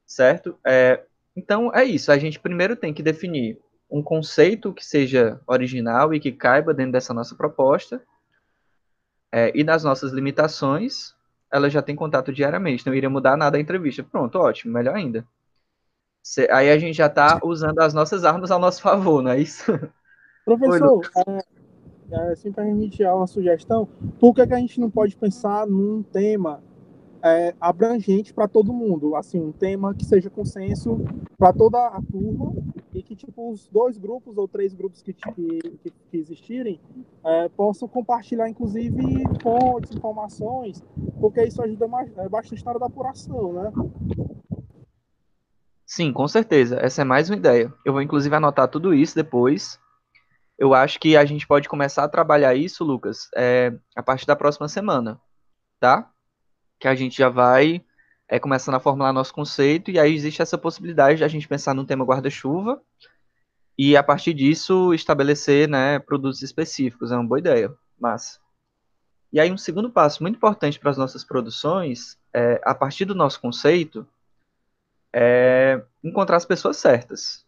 [0.07, 0.59] certo?
[0.67, 1.03] É,
[1.37, 2.13] então é isso.
[2.13, 3.59] A gente primeiro tem que definir
[3.91, 8.03] um conceito que seja original e que caiba dentro dessa nossa proposta.
[9.31, 11.15] É, e nas nossas limitações,
[11.51, 12.87] ela já tem contato diariamente.
[12.87, 14.03] Não iria mudar nada a entrevista.
[14.03, 15.27] Pronto, ótimo, melhor ainda.
[16.23, 19.41] Cê, aí a gente já está usando as nossas armas ao nosso favor, não é
[19.41, 19.65] isso?
[20.45, 21.41] Professor, Oi,
[22.11, 23.87] é, é, se me permite uma sugestão,
[24.19, 26.63] por que, que a gente não pode pensar num tema
[27.23, 31.01] é, abrangente para todo mundo, assim, um tema que seja consenso
[31.39, 32.53] para toda a turma
[32.93, 36.81] e que tipo os dois grupos ou três grupos que, que, que existirem
[37.25, 39.03] é, possam compartilhar, inclusive,
[39.43, 40.85] fontes, informações,
[41.21, 43.73] porque isso ajuda mais, é, bastante na hora da apuração, né?
[45.87, 46.79] Sim, com certeza.
[46.81, 47.73] Essa é mais uma ideia.
[47.85, 49.79] Eu vou inclusive anotar tudo isso depois.
[50.59, 54.37] Eu acho que a gente pode começar a trabalhar isso, Lucas, é, a partir da
[54.37, 55.21] próxima semana,
[55.81, 56.12] tá?
[56.83, 57.81] Que a gente já vai
[58.29, 61.75] é, começando a formular nosso conceito, e aí existe essa possibilidade de a gente pensar
[61.75, 62.83] no tema guarda-chuva,
[63.79, 67.13] e a partir disso estabelecer né, produtos específicos.
[67.13, 68.41] É uma boa ideia, mas
[69.33, 73.15] E aí um segundo passo muito importante para as nossas produções, é, a partir do
[73.15, 74.05] nosso conceito,
[75.13, 77.47] é encontrar as pessoas certas.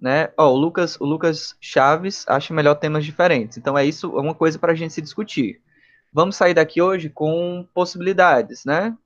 [0.00, 0.32] Né?
[0.38, 3.58] Oh, o, Lucas, o Lucas Chaves acha melhor temas diferentes.
[3.58, 5.60] Então é isso, é uma coisa para a gente se discutir
[6.16, 8.96] vamos sair daqui hoje com possibilidades, né?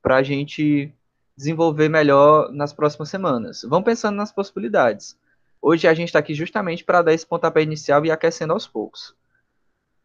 [0.00, 0.94] Para a gente
[1.36, 3.62] desenvolver melhor nas próximas semanas.
[3.68, 5.18] Vamos pensando nas possibilidades.
[5.60, 9.12] Hoje a gente está aqui justamente para dar esse pontapé inicial e aquecendo aos poucos.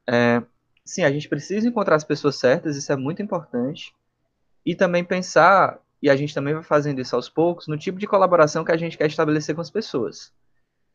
[0.10, 0.42] É,
[0.84, 3.94] sim, a gente precisa encontrar as pessoas certas, isso é muito importante.
[4.66, 8.08] E também pensar, e a gente também vai fazendo isso aos poucos, no tipo de
[8.08, 10.34] colaboração que a gente quer estabelecer com as pessoas.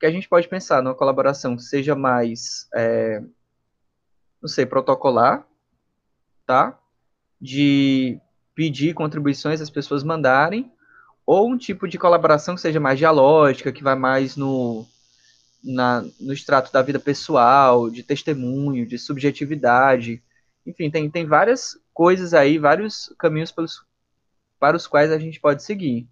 [0.01, 3.23] Que a gente pode pensar numa colaboração que seja mais, é,
[4.41, 5.47] não sei, protocolar,
[6.47, 6.79] tá?
[7.41, 8.19] De
[8.55, 10.71] pedir contribuições as pessoas mandarem,
[11.25, 14.87] ou um tipo de colaboração que seja mais dialógica, que vai mais no,
[15.63, 20.23] na, no extrato da vida pessoal, de testemunho, de subjetividade.
[20.67, 23.85] Enfim, tem, tem várias coisas aí, vários caminhos pelos,
[24.59, 26.09] para os quais a gente pode seguir.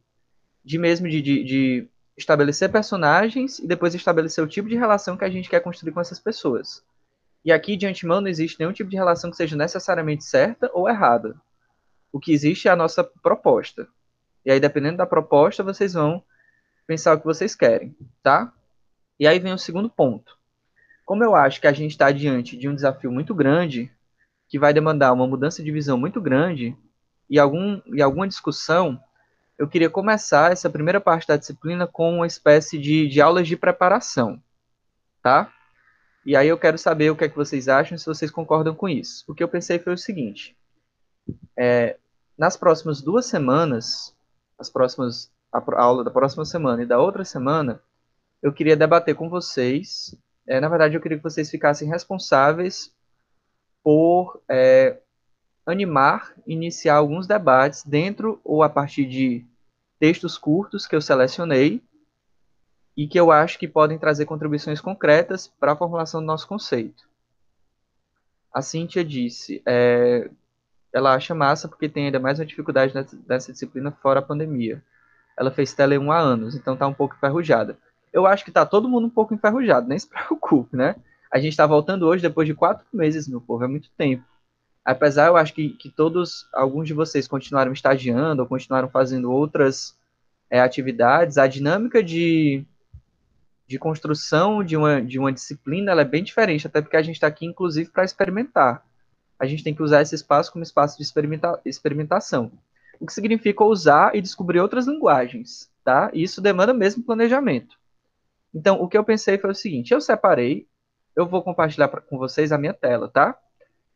[0.64, 5.25] De mesmo de, de, de estabelecer personagens e depois estabelecer o tipo de relação que
[5.25, 6.85] a gente quer construir com essas pessoas.
[7.44, 10.88] E aqui, de antemão, não existe nenhum tipo de relação que seja necessariamente certa ou
[10.88, 11.40] errada.
[12.12, 13.88] O que existe é a nossa proposta.
[14.44, 16.22] E aí, dependendo da proposta, vocês vão
[16.87, 18.53] pensar o que vocês querem, tá?
[19.18, 20.37] E aí vem o segundo ponto.
[21.05, 23.90] Como eu acho que a gente está diante de um desafio muito grande,
[24.48, 26.76] que vai demandar uma mudança de visão muito grande
[27.29, 29.00] e, algum, e alguma discussão,
[29.57, 33.57] eu queria começar essa primeira parte da disciplina com uma espécie de, de aulas de
[33.57, 34.42] preparação,
[35.22, 35.53] tá?
[36.31, 38.88] E aí eu quero saber o que é que vocês acham, se vocês concordam com
[38.88, 39.25] isso.
[39.27, 40.57] O que eu pensei foi o seguinte:
[41.59, 41.97] é,
[42.38, 44.14] nas próximas duas semanas,
[44.57, 47.83] as próximas a, a, aula da próxima semana e da outra semana,
[48.40, 50.14] eu queria debater com vocês.
[50.47, 52.95] É, na verdade, eu queria que vocês ficassem responsáveis
[53.83, 55.01] por é,
[55.66, 59.45] animar, iniciar alguns debates dentro ou a partir de
[59.99, 61.83] textos curtos que eu selecionei
[62.96, 67.09] e que eu acho que podem trazer contribuições concretas para a formulação do nosso conceito.
[68.53, 70.29] A Cíntia disse, é,
[70.92, 72.92] ela acha massa porque tem ainda mais uma dificuldade
[73.29, 74.83] nessa, disciplina fora a pandemia.
[75.38, 77.79] Ela fez Tele 1 há anos, então está um pouco enferrujada.
[78.12, 80.96] Eu acho que está todo mundo um pouco enferrujado, nem se preocupe, né?
[81.31, 84.24] A gente está voltando hoje depois de quatro meses, meu povo, é muito tempo.
[84.85, 89.96] Apesar, eu acho que, que todos, alguns de vocês continuaram estagiando ou continuaram fazendo outras
[90.50, 92.66] é, atividades, a dinâmica de,
[93.70, 97.14] de construção de uma, de uma disciplina ela é bem diferente, até porque a gente
[97.14, 98.85] está aqui, inclusive, para experimentar.
[99.38, 102.50] A gente tem que usar esse espaço como espaço de experimenta experimentação.
[102.98, 106.11] O que significa usar e descobrir outras linguagens, tá?
[106.12, 107.76] E isso demanda mesmo planejamento.
[108.52, 110.66] Então, o que eu pensei foi o seguinte: eu separei
[111.14, 113.38] eu vou compartilhar pra, com vocês a minha tela, tá?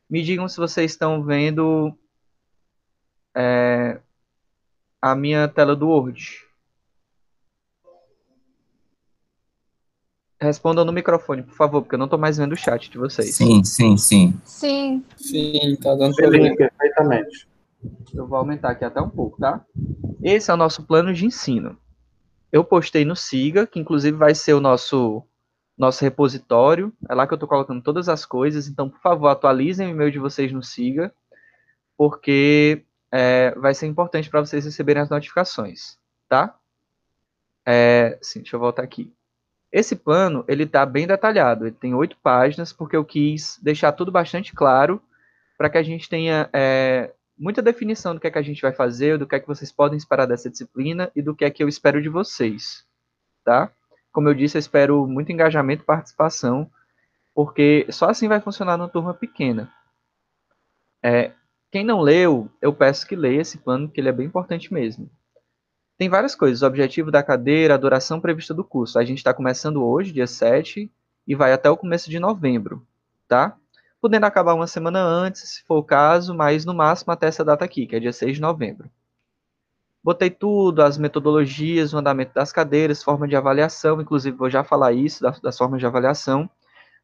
[0.09, 1.99] Me digam se vocês estão vendo
[3.35, 4.01] é,
[5.03, 6.47] a minha tela do Word.
[10.41, 13.35] Respondam no microfone, por favor, porque eu não estou mais vendo o chat de vocês.
[13.35, 14.41] Sim, sim, sim.
[14.45, 15.05] Sim.
[15.17, 17.49] Sim, tá dando Beleza, perfeitamente.
[18.15, 19.65] Eu vou aumentar aqui até um pouco, tá?
[20.23, 21.79] Esse é o nosso plano de ensino.
[22.51, 25.23] Eu postei no Siga, que inclusive vai ser o nosso
[25.77, 26.93] nosso repositório.
[27.09, 28.69] É lá que eu estou colocando todas as coisas.
[28.69, 31.13] Então, por favor, atualizem o e-mail de vocês no Siga,
[31.97, 36.57] porque é, vai ser importante para vocês receberem as notificações, tá?
[37.67, 39.13] É, sim, deixa eu voltar aqui.
[39.75, 41.67] Esse plano, ele está bem detalhado.
[41.67, 45.03] Ele tem oito páginas, porque eu quis deixar tudo bastante claro
[45.59, 48.73] para que a gente tenha é, muita definição do que é que a gente vai
[48.73, 51.61] fazer, do que é que vocês podem esperar dessa disciplina e do que é que
[51.61, 52.87] eu espero de vocês,
[53.45, 53.69] tá?
[54.13, 56.71] Como eu disse, eu espero muito engajamento e participação,
[57.35, 59.69] porque só assim vai funcionar numa turma pequena.
[61.03, 61.33] É,
[61.73, 65.11] quem não leu, eu peço que leia esse plano, porque ele é bem importante mesmo.
[65.97, 68.99] Tem várias coisas, o objetivo da cadeira, a duração prevista do curso.
[68.99, 70.91] A gente está começando hoje, dia 7,
[71.27, 72.85] e vai até o começo de novembro,
[73.29, 73.57] tá?
[74.01, 77.65] Podendo acabar uma semana antes, se for o caso, mas no máximo até essa data
[77.65, 78.91] aqui, que é dia 6 de novembro.
[80.03, 84.93] Botei tudo, as metodologias, o andamento das cadeiras, forma de avaliação, inclusive vou já falar
[84.93, 86.51] isso, das, das formas de avaliação.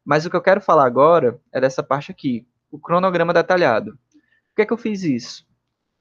[0.05, 3.93] Mas o que eu quero falar agora é dessa parte aqui, o cronograma detalhado.
[3.93, 5.45] Por que, é que eu fiz isso?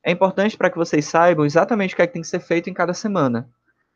[0.02, 2.70] É importante para que vocês saibam exatamente o que, é que tem que ser feito
[2.70, 3.48] em cada semana,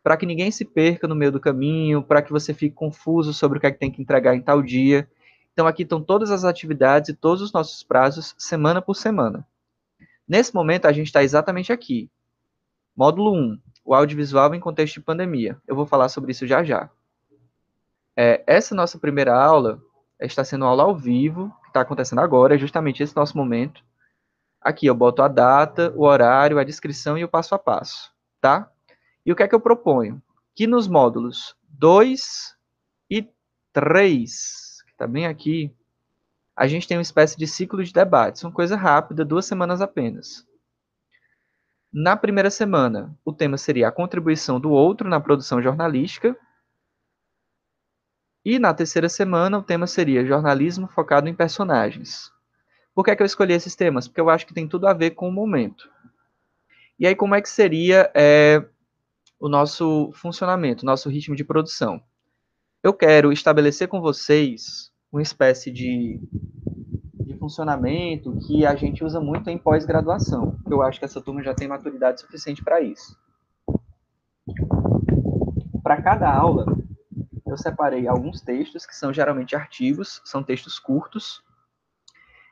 [0.03, 3.59] para que ninguém se perca no meio do caminho, para que você fique confuso sobre
[3.59, 5.09] o que é que tem que entregar em tal dia.
[5.53, 9.47] Então aqui estão todas as atividades e todos os nossos prazos, semana por semana.
[10.29, 12.11] Nesse momento a gente está exatamente aqui,
[12.97, 15.57] Módulo 1, o audiovisual em contexto de pandemia.
[15.67, 16.88] Eu vou falar sobre isso já já.
[18.17, 19.83] É, essa nossa primeira aula
[20.21, 23.83] está sendo aula ao vivo, que está acontecendo agora, é justamente esse nosso momento.
[24.64, 28.72] Aqui eu boto a data, o horário, a descrição e o passo a passo, tá?
[29.24, 30.22] E o que é que eu proponho?
[30.55, 32.57] Que nos módulos 2
[33.11, 33.29] e
[33.74, 35.70] 3, que está bem aqui,
[36.57, 40.46] a gente tem uma espécie de ciclo de debates, uma coisa rápida, duas semanas apenas.
[41.92, 46.37] Na primeira semana, o tema seria a contribuição do outro na produção jornalística.
[48.44, 52.33] E na terceira semana, o tema seria jornalismo focado em personagens.
[52.94, 54.07] Por que, é que eu escolhi esses temas?
[54.07, 55.90] Porque eu acho que tem tudo a ver com o momento.
[56.98, 58.64] E aí, como é que seria é,
[59.40, 62.00] o nosso funcionamento, o nosso ritmo de produção?
[62.83, 66.20] Eu quero estabelecer com vocês uma espécie de
[67.44, 70.59] funcionamento que a gente usa muito em pós-graduação.
[70.66, 73.18] Eu acho que essa turma já tem maturidade suficiente para isso.
[75.83, 76.64] Para cada aula,
[77.46, 81.42] eu separei alguns textos que são geralmente artigos, são textos curtos,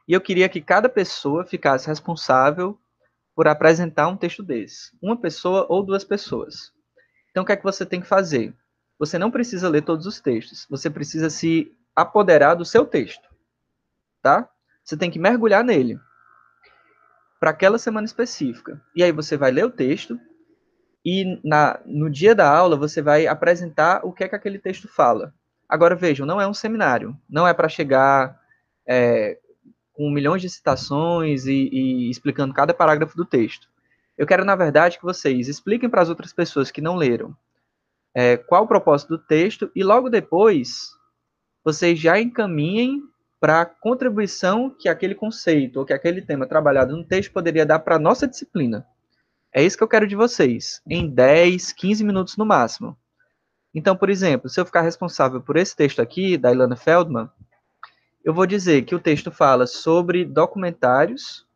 [0.07, 2.79] e eu queria que cada pessoa ficasse responsável
[3.35, 4.91] por apresentar um texto desse.
[5.01, 6.73] Uma pessoa ou duas pessoas.
[7.31, 8.55] Então, o que é que você tem que fazer?
[9.03, 10.65] você não precisa ler todos os textos.
[10.71, 13.29] Você precisa se apoderar do seu texto,
[14.23, 14.49] tá?
[14.85, 15.99] Você tem que mergulhar nele
[17.41, 18.81] para aquela semana específica.
[18.95, 20.21] E aí você vai ler o texto
[21.05, 24.87] e na, no dia da aula você vai apresentar o que é que aquele texto
[24.87, 25.35] fala.
[25.69, 28.41] Agora vejam, não é um seminário, não é para chegar
[28.87, 29.37] é,
[29.93, 33.69] com milhões de citações e, e explicando cada parágrafo do texto.
[34.17, 37.37] Eu quero, na verdade, que vocês expliquem para as outras pessoas que não leram
[38.15, 40.91] é, qual o propósito do texto e logo depois
[41.65, 43.03] vocês já encaminhem
[43.41, 47.81] para a contribuição que aquele conceito ou que aquele tema trabalhado no texto poderia dar
[47.81, 48.87] para a nossa disciplina.
[49.53, 52.97] É isso que eu quero de vocês, em 10, 15 minutos no máximo.
[53.75, 57.29] Então, por exemplo, se eu ficar responsável por esse texto aqui, da Ilana Feldman,
[58.25, 61.47] eu vou dizer que o texto fala sobre documentários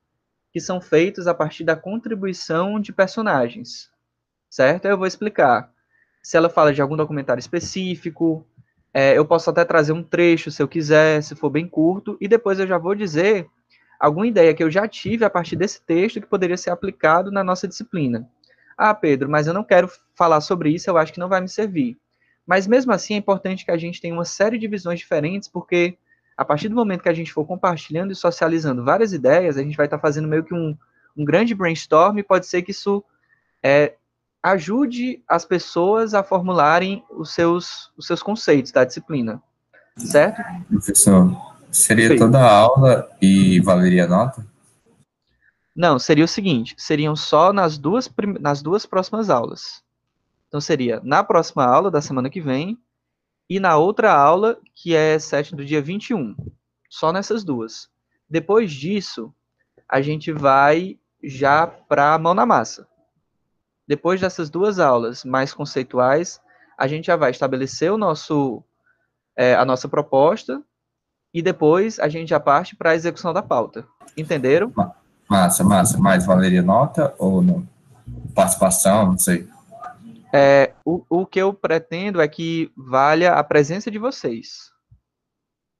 [0.53, 3.91] que são feitos a partir da contribuição de personagens,
[4.49, 4.87] certo?
[4.87, 5.71] Eu vou explicar
[6.23, 8.45] se ela fala de algum documentário específico,
[8.93, 12.27] é, eu posso até trazer um trecho, se eu quiser, se for bem curto, e
[12.27, 13.47] depois eu já vou dizer
[14.01, 17.45] alguma ideia que eu já tive a partir desse texto que poderia ser aplicado na
[17.45, 18.29] nossa disciplina.
[18.77, 21.49] Ah, Pedro, mas eu não quero falar sobre isso, eu acho que não vai me
[21.49, 21.97] servir.
[22.45, 25.97] Mas mesmo assim é importante que a gente tenha uma série de visões diferentes, porque
[26.37, 29.77] a partir do momento que a gente for compartilhando e socializando várias ideias, a gente
[29.77, 30.77] vai estar tá fazendo meio que um,
[31.17, 33.03] um grande brainstorm, e pode ser que isso
[33.63, 33.95] é,
[34.43, 39.43] ajude as pessoas a formularem os seus, os seus conceitos da disciplina,
[39.97, 40.43] certo?
[40.69, 41.35] Professor,
[41.71, 42.17] seria Sim.
[42.17, 44.47] toda a aula e valeria nota?
[45.75, 49.83] Não, seria o seguinte, seriam só nas duas, nas duas próximas aulas.
[50.49, 52.79] Então seria na próxima aula da semana que vem
[53.49, 56.35] e na outra aula, que é 7 do dia 21.
[56.89, 57.89] Só nessas duas.
[58.29, 59.33] Depois disso,
[59.89, 62.87] a gente vai já para a mão na massa.
[63.87, 66.41] Depois dessas duas aulas mais conceituais,
[66.77, 68.63] a gente já vai estabelecer o nosso,
[69.37, 70.61] é, a nossa proposta
[71.33, 73.87] e depois a gente já parte para a execução da pauta.
[74.17, 74.73] Entenderam?
[75.29, 75.99] Massa, massa.
[75.99, 77.67] Mas valeria nota ou não?
[78.35, 79.49] Participação, não sei.
[80.33, 84.71] É, o, o que eu pretendo é que valha a presença de vocês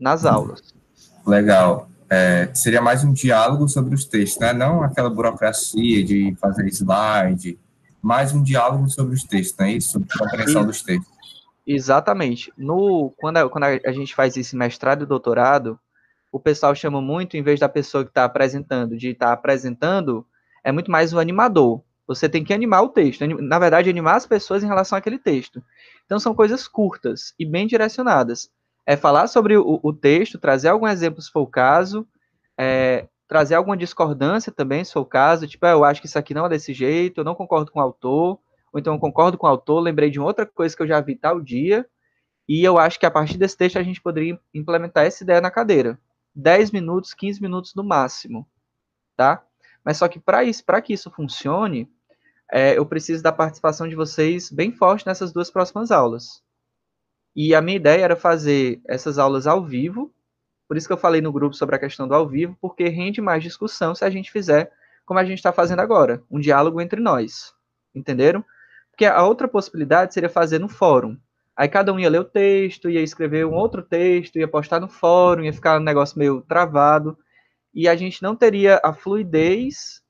[0.01, 0.29] nas hum.
[0.29, 0.75] aulas.
[1.25, 1.89] Legal.
[2.11, 4.53] É, seria mais um diálogo sobre os textos, né?
[4.53, 7.59] Não aquela burocracia de fazer slide,
[8.03, 9.91] mais um diálogo sobre os textos, não é isso?
[9.91, 11.15] Sobre a compreensão dos textos.
[11.65, 12.53] Exatamente.
[12.57, 15.79] No, quando, a, quando a gente faz esse mestrado e doutorado,
[16.31, 20.25] o pessoal chama muito, em vez da pessoa que está apresentando, de estar tá apresentando,
[20.65, 21.83] é muito mais o animador.
[22.07, 23.27] Você tem que animar o texto.
[23.27, 25.63] Na verdade, animar as pessoas em relação àquele texto.
[26.05, 28.51] Então, são coisas curtas e bem direcionadas.
[28.87, 32.07] É falar sobre o, o texto, trazer algum exemplo, se for o caso,
[32.57, 36.19] é, trazer alguma discordância também, se for o caso, tipo, ah, eu acho que isso
[36.19, 38.39] aqui não é desse jeito, eu não concordo com o autor,
[38.73, 41.17] ou então eu concordo com o autor, lembrei de outra coisa que eu já vi
[41.17, 41.87] tal dia,
[42.49, 45.51] e eu acho que a partir desse texto a gente poderia implementar essa ideia na
[45.51, 45.99] cadeira.
[46.35, 48.47] 10 minutos, 15 minutos no máximo,
[49.17, 49.43] tá?
[49.85, 51.91] Mas só que para isso, para que isso funcione,
[52.53, 56.43] é, eu preciso da participação de vocês bem forte nessas duas próximas aulas.
[57.35, 60.13] E a minha ideia era fazer essas aulas ao vivo,
[60.69, 63.21] por isso que eu falei no grupo sobre a questão do ao vivo, porque rende
[63.21, 64.73] mais discussão se a gente fizer
[65.05, 67.55] como a gente está fazendo agora, um diálogo entre nós.
[67.95, 68.45] Entenderam?
[68.91, 71.17] Porque a outra possibilidade seria fazer no fórum.
[71.57, 74.89] Aí cada um ia ler o texto, ia escrever um outro texto, ia postar no
[74.89, 77.17] fórum, ia ficar um negócio meio travado.
[77.73, 80.03] E a gente não teria a fluidez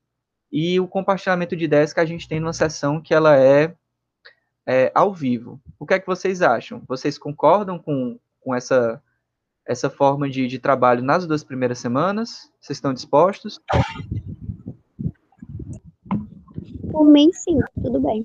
[0.50, 3.74] e o compartilhamento de ideias que a gente tem numa sessão que ela é,
[4.66, 5.60] é ao vivo.
[5.78, 6.82] O que é que vocês acham?
[6.86, 9.02] Vocês concordam com, com essa
[9.66, 12.50] essa forma de, de trabalho nas duas primeiras semanas?
[12.60, 13.60] Vocês estão dispostos?
[16.92, 18.24] Por mim, sim, tudo bem.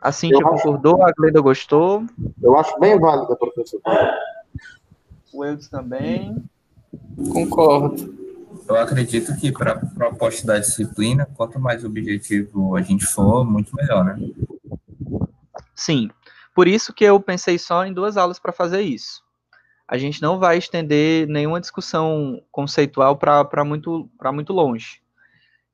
[0.00, 1.08] A Cintia eu concordou, acho...
[1.08, 2.04] a Glenda gostou.
[2.42, 3.80] Eu acho bem válida, professor.
[5.32, 6.44] O Eudes também.
[7.32, 8.23] Concordo.
[8.66, 13.74] Eu acredito que para a proposta da disciplina, quanto mais objetivo a gente for, muito
[13.76, 14.18] melhor, né?
[15.74, 16.10] Sim.
[16.54, 19.24] Por isso que eu pensei só em duas aulas para fazer isso
[19.86, 25.02] a gente não vai estender nenhuma discussão conceitual para muito, muito longe.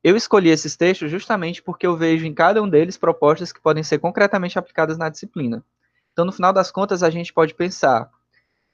[0.03, 3.83] Eu escolhi esses textos justamente porque eu vejo em cada um deles propostas que podem
[3.83, 5.63] ser concretamente aplicadas na disciplina.
[6.11, 8.09] Então, no final das contas, a gente pode pensar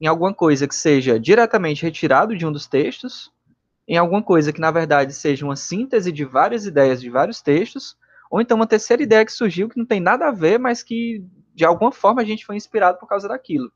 [0.00, 3.32] em alguma coisa que seja diretamente retirado de um dos textos,
[3.88, 7.96] em alguma coisa que, na verdade, seja uma síntese de várias ideias de vários textos,
[8.30, 11.24] ou então uma terceira ideia que surgiu que não tem nada a ver, mas que,
[11.54, 13.72] de alguma forma, a gente foi inspirado por causa daquilo.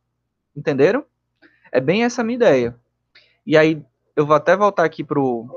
[0.55, 1.07] Entenderam?
[1.73, 2.77] É bem essa minha ideia.
[3.47, 3.83] E aí,
[4.15, 5.49] eu vou até voltar aqui pro.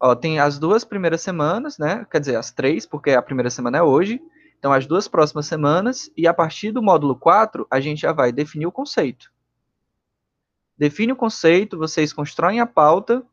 [0.00, 2.06] Ó, tem as duas primeiras semanas, né?
[2.08, 4.22] Quer dizer, as três, porque a primeira semana é hoje.
[4.56, 8.30] Então, as duas próximas semanas, e a partir do módulo 4, a gente já vai
[8.30, 9.32] definir o conceito.
[10.76, 13.24] Define o conceito, vocês constroem a pauta,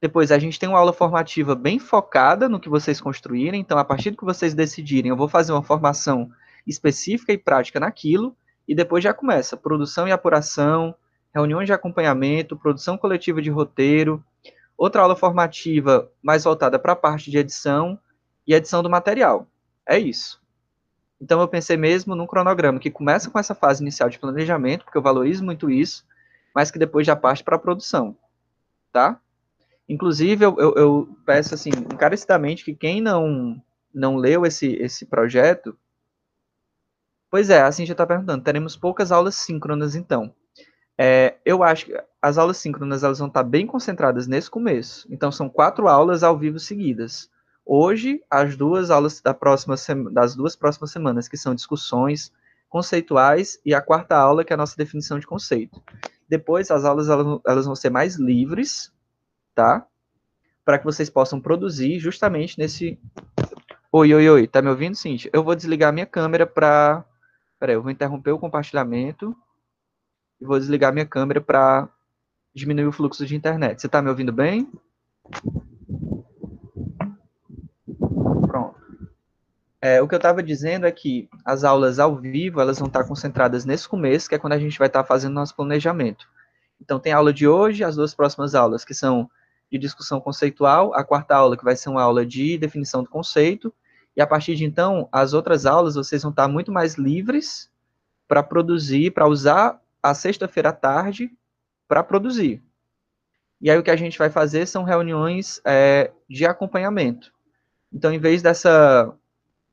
[0.00, 3.84] depois a gente tem uma aula formativa bem focada no que vocês construírem, então a
[3.84, 6.30] partir do que vocês decidirem, eu vou fazer uma formação
[6.66, 8.36] específica e prática naquilo,
[8.66, 10.94] e depois já começa produção e apuração,
[11.34, 14.22] reuniões de acompanhamento, produção coletiva de roteiro,
[14.76, 17.98] outra aula formativa mais voltada para a parte de edição
[18.46, 19.46] e edição do material.
[19.86, 20.40] É isso.
[21.20, 24.96] Então eu pensei mesmo num cronograma que começa com essa fase inicial de planejamento, porque
[24.96, 26.04] eu valorizo muito isso,
[26.54, 28.16] mas que depois já parte para a produção,
[28.92, 29.20] tá?
[29.88, 33.60] Inclusive, eu, eu, eu, peço, assim, encarecidamente que quem não,
[33.92, 35.76] não leu esse, esse projeto,
[37.30, 40.34] pois é, assim já está perguntando, teremos poucas aulas síncronas, então.
[41.00, 45.06] É, eu acho que as aulas síncronas elas vão estar bem concentradas nesse começo.
[45.10, 47.30] Então, são quatro aulas ao vivo seguidas.
[47.64, 49.76] Hoje, as duas aulas da próxima
[50.10, 52.32] das duas próximas semanas, que são discussões
[52.68, 55.82] conceituais, e a quarta aula, que é a nossa definição de conceito.
[56.28, 58.92] Depois, as aulas elas vão ser mais livres,
[59.58, 59.84] tá?
[60.64, 62.96] Para que vocês possam produzir justamente nesse.
[63.90, 65.28] Oi, oi, oi, tá me ouvindo, Cintia?
[65.34, 67.04] Eu vou desligar minha câmera para.
[67.58, 69.36] Peraí, eu vou interromper o compartilhamento
[70.40, 71.88] e vou desligar minha câmera para
[72.54, 73.80] diminuir o fluxo de internet.
[73.80, 74.70] Você está me ouvindo bem?
[78.46, 78.76] Pronto.
[79.82, 83.02] É, o que eu estava dizendo é que as aulas ao vivo elas vão estar
[83.02, 86.28] concentradas nesse começo, que é quando a gente vai estar fazendo nosso planejamento.
[86.80, 89.28] Então, tem a aula de hoje, as duas próximas aulas, que são
[89.70, 93.72] de discussão conceitual, a quarta aula que vai ser uma aula de definição do conceito,
[94.16, 97.70] e a partir de então, as outras aulas vocês vão estar muito mais livres
[98.26, 101.30] para produzir, para usar a sexta-feira à tarde
[101.86, 102.62] para produzir.
[103.60, 107.32] E aí o que a gente vai fazer são reuniões é, de acompanhamento.
[107.92, 109.12] Então, em vez dessa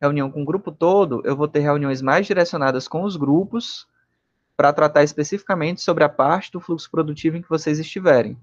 [0.02, 3.88] reunião com o grupo todo, eu vou ter reuniões mais direcionadas com os grupos
[4.56, 8.38] para tratar especificamente sobre a parte do fluxo produtivo em que vocês estiverem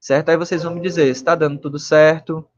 [0.00, 0.30] certo?
[0.30, 2.48] Aí vocês vão me dizer se está dando tudo certo,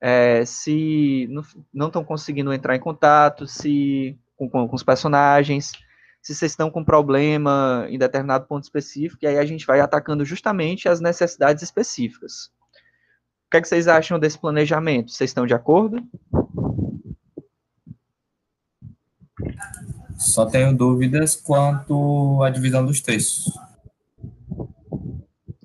[0.00, 1.28] é, se
[1.72, 5.72] não estão conseguindo entrar em contato, se com, com, com, os personagens,
[6.20, 10.24] se vocês estão com problema em determinado ponto específico, e aí a gente vai atacando
[10.24, 12.50] justamente as necessidades específicas.
[13.46, 15.10] O que, é que vocês acham desse planejamento?
[15.10, 16.06] Vocês estão de acordo?
[20.18, 23.67] Só tenho dúvidas quanto à divisão dos textos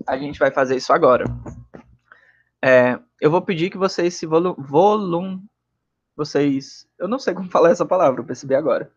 [0.08, 1.26] a gente vai fazer isso agora.
[2.62, 5.44] É, eu vou pedir que vocês se volum, volum
[6.16, 8.92] vocês, eu não sei como falar essa palavra, eu percebi agora,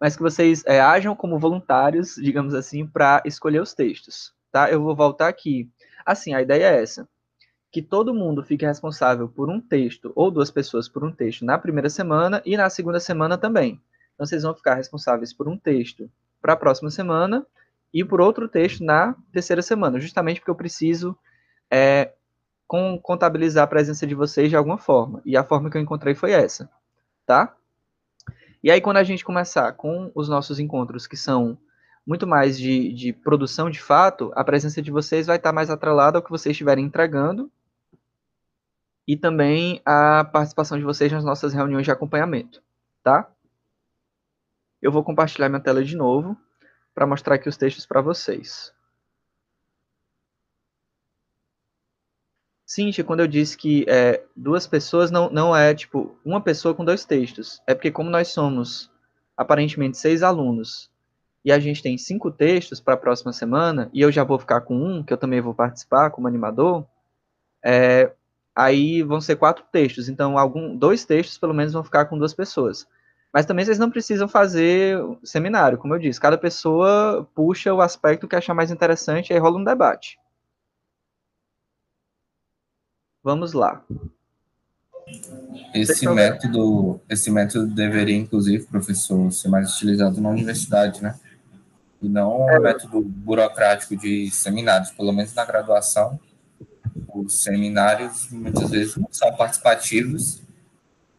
[0.00, 4.70] mas que vocês é, ajam como voluntários, digamos assim, para escolher os textos, tá?
[4.70, 5.70] Eu vou voltar aqui.
[6.04, 7.08] Assim, a ideia é essa,
[7.70, 11.58] que todo mundo fique responsável por um texto, ou duas pessoas por um texto na
[11.58, 13.80] primeira semana e na segunda semana também.
[14.14, 17.46] Então, vocês vão ficar responsáveis por um texto para a próxima semana
[17.94, 21.16] e por outro texto na terceira semana, justamente porque eu preciso
[21.70, 22.12] é,
[22.66, 25.22] com, contabilizar a presença de vocês de alguma forma.
[25.24, 26.68] E a forma que eu encontrei foi essa,
[27.24, 27.54] tá?
[28.60, 31.56] E aí, quando a gente começar com os nossos encontros, que são
[32.04, 36.18] muito mais de, de produção de fato, a presença de vocês vai estar mais atrelada
[36.18, 37.50] ao que vocês estiverem entregando
[39.06, 42.60] e também a participação de vocês nas nossas reuniões de acompanhamento,
[43.02, 43.30] tá?
[44.82, 46.36] Eu vou compartilhar minha tela de novo
[46.94, 48.72] para mostrar aqui os textos para vocês.
[52.66, 56.84] Cintia, quando eu disse que é, duas pessoas não, não é tipo uma pessoa com
[56.84, 57.62] dois textos.
[57.66, 58.90] É porque, como nós somos
[59.36, 60.90] aparentemente seis alunos
[61.44, 64.62] e a gente tem cinco textos para a próxima semana, e eu já vou ficar
[64.62, 66.86] com um, que eu também vou participar como animador,
[67.62, 68.10] é,
[68.56, 70.08] aí vão ser quatro textos.
[70.08, 72.88] Então, algum, dois textos, pelo menos, vão ficar com duas pessoas.
[73.34, 76.20] Mas também vocês não precisam fazer seminário, como eu disse.
[76.20, 80.20] Cada pessoa puxa o aspecto que achar mais interessante e aí rola um debate.
[83.24, 83.84] Vamos lá.
[85.74, 91.18] Esse método, esse método deveria, inclusive, professor, ser mais utilizado na universidade, né?
[92.00, 92.60] E não é.
[92.60, 96.20] método burocrático de seminários, pelo menos na graduação.
[97.12, 100.43] Os seminários muitas vezes não são participativos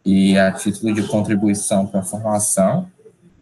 [0.06, 2.91] e a título de contribuição para a formação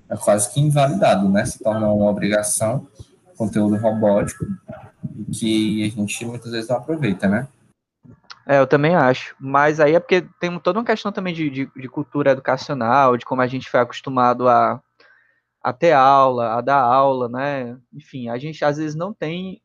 [0.09, 1.45] é quase que invalidado, né?
[1.45, 2.87] Se torna uma obrigação,
[3.35, 4.45] conteúdo robótico,
[5.33, 7.47] que a gente muitas vezes não aproveita, né?
[8.45, 9.35] É, eu também acho.
[9.39, 13.25] Mas aí é porque tem toda uma questão também de, de, de cultura educacional, de
[13.25, 14.81] como a gente foi acostumado a,
[15.61, 17.77] a ter aula, a dar aula, né?
[17.93, 19.61] Enfim, a gente às vezes não tem.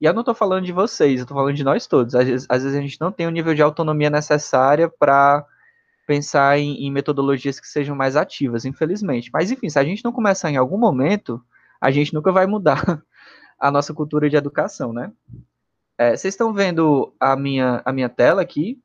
[0.00, 2.14] E eu não estou falando de vocês, eu estou falando de nós todos.
[2.14, 5.44] Às vezes, às vezes a gente não tem o nível de autonomia necessária para
[6.06, 9.30] pensar em, em, metodologias que sejam mais ativas, infelizmente.
[9.32, 11.42] Mas, enfim, se a gente não começar em algum momento,
[11.80, 13.02] a gente nunca vai mudar
[13.58, 15.12] a nossa cultura de educação, né?
[15.96, 18.80] É, vocês estão vendo a minha, a minha tela aqui?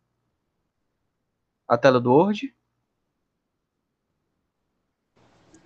[1.68, 2.54] A tela do Word?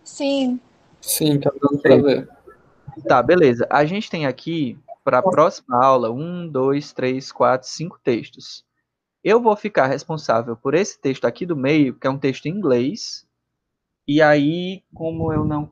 [0.04, 0.60] Sim.
[1.02, 2.30] Sim, tá dando para ver.
[3.08, 3.68] Tá, beleza.
[3.70, 8.66] A gente tem aqui, para a próxima aula, um, dois, três, quatro, cinco textos.
[9.24, 12.50] Eu vou ficar responsável por esse texto aqui do meio, que é um texto em
[12.50, 13.28] inglês.
[14.08, 15.72] E aí, como eu não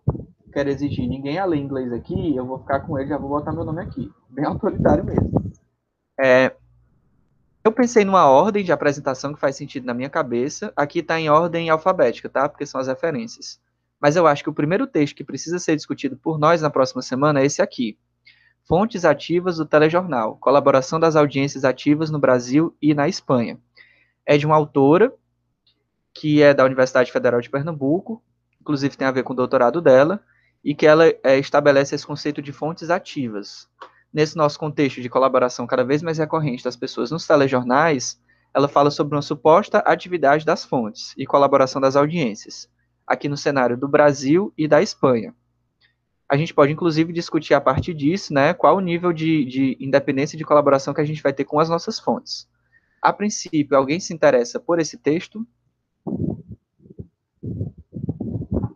[0.53, 3.51] quero exigir ninguém a ler inglês aqui, eu vou ficar com ele, já vou botar
[3.51, 4.11] meu nome aqui.
[4.29, 5.51] Bem autoritário mesmo.
[6.19, 6.55] É,
[7.63, 10.71] eu pensei numa ordem de apresentação que faz sentido na minha cabeça.
[10.75, 12.47] Aqui está em ordem alfabética, tá?
[12.47, 13.59] Porque são as referências.
[13.99, 17.01] Mas eu acho que o primeiro texto que precisa ser discutido por nós na próxima
[17.01, 17.97] semana é esse aqui.
[18.69, 23.57] Fontes ativas do telejornal, colaboração das audiências ativas no Brasil e na Espanha.
[24.23, 25.11] É de uma autora
[26.13, 28.21] que é da Universidade Federal de Pernambuco,
[28.61, 30.21] inclusive tem a ver com o doutorado dela,
[30.63, 33.67] e que ela é, estabelece esse conceito de fontes ativas.
[34.13, 38.21] Nesse nosso contexto de colaboração cada vez mais recorrente das pessoas nos telejornais,
[38.53, 42.69] ela fala sobre uma suposta atividade das fontes e colaboração das audiências,
[43.07, 45.33] aqui no cenário do Brasil e da Espanha
[46.29, 50.35] a gente pode, inclusive, discutir a partir disso, né, qual o nível de, de independência
[50.35, 52.47] e de colaboração que a gente vai ter com as nossas fontes.
[53.01, 55.45] A princípio, alguém se interessa por esse texto?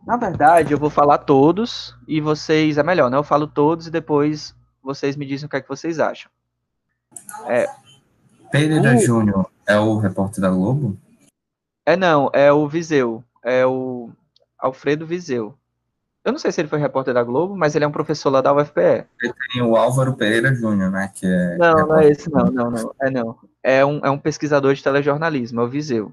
[0.04, 2.76] Na verdade, eu vou falar todos e vocês.
[2.76, 3.16] É melhor, né?
[3.16, 6.30] Eu falo todos e depois vocês me dizem o que é que vocês acham.
[7.46, 7.66] É,
[8.50, 8.98] Pereira o...
[8.98, 10.96] Júnior é o repórter da Globo?
[11.86, 13.22] É não, é o Viseu.
[13.42, 14.10] É o
[14.58, 15.54] Alfredo Viseu.
[16.24, 18.40] Eu não sei se ele foi repórter da Globo, mas ele é um professor lá
[18.40, 19.04] da UFPE.
[19.22, 21.12] Ele tem o Álvaro Pereira Júnior, né?
[21.14, 22.94] Que é não, não é esse, não, não, não.
[23.02, 23.38] É não.
[23.62, 26.10] É um, é um pesquisador de telejornalismo, é o Viseu.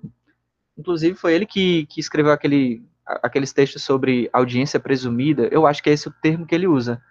[0.77, 5.47] Inclusive, foi ele que, que escreveu aquele, aqueles textos sobre audiência presumida.
[5.49, 7.01] Eu acho que é esse o termo que ele usa.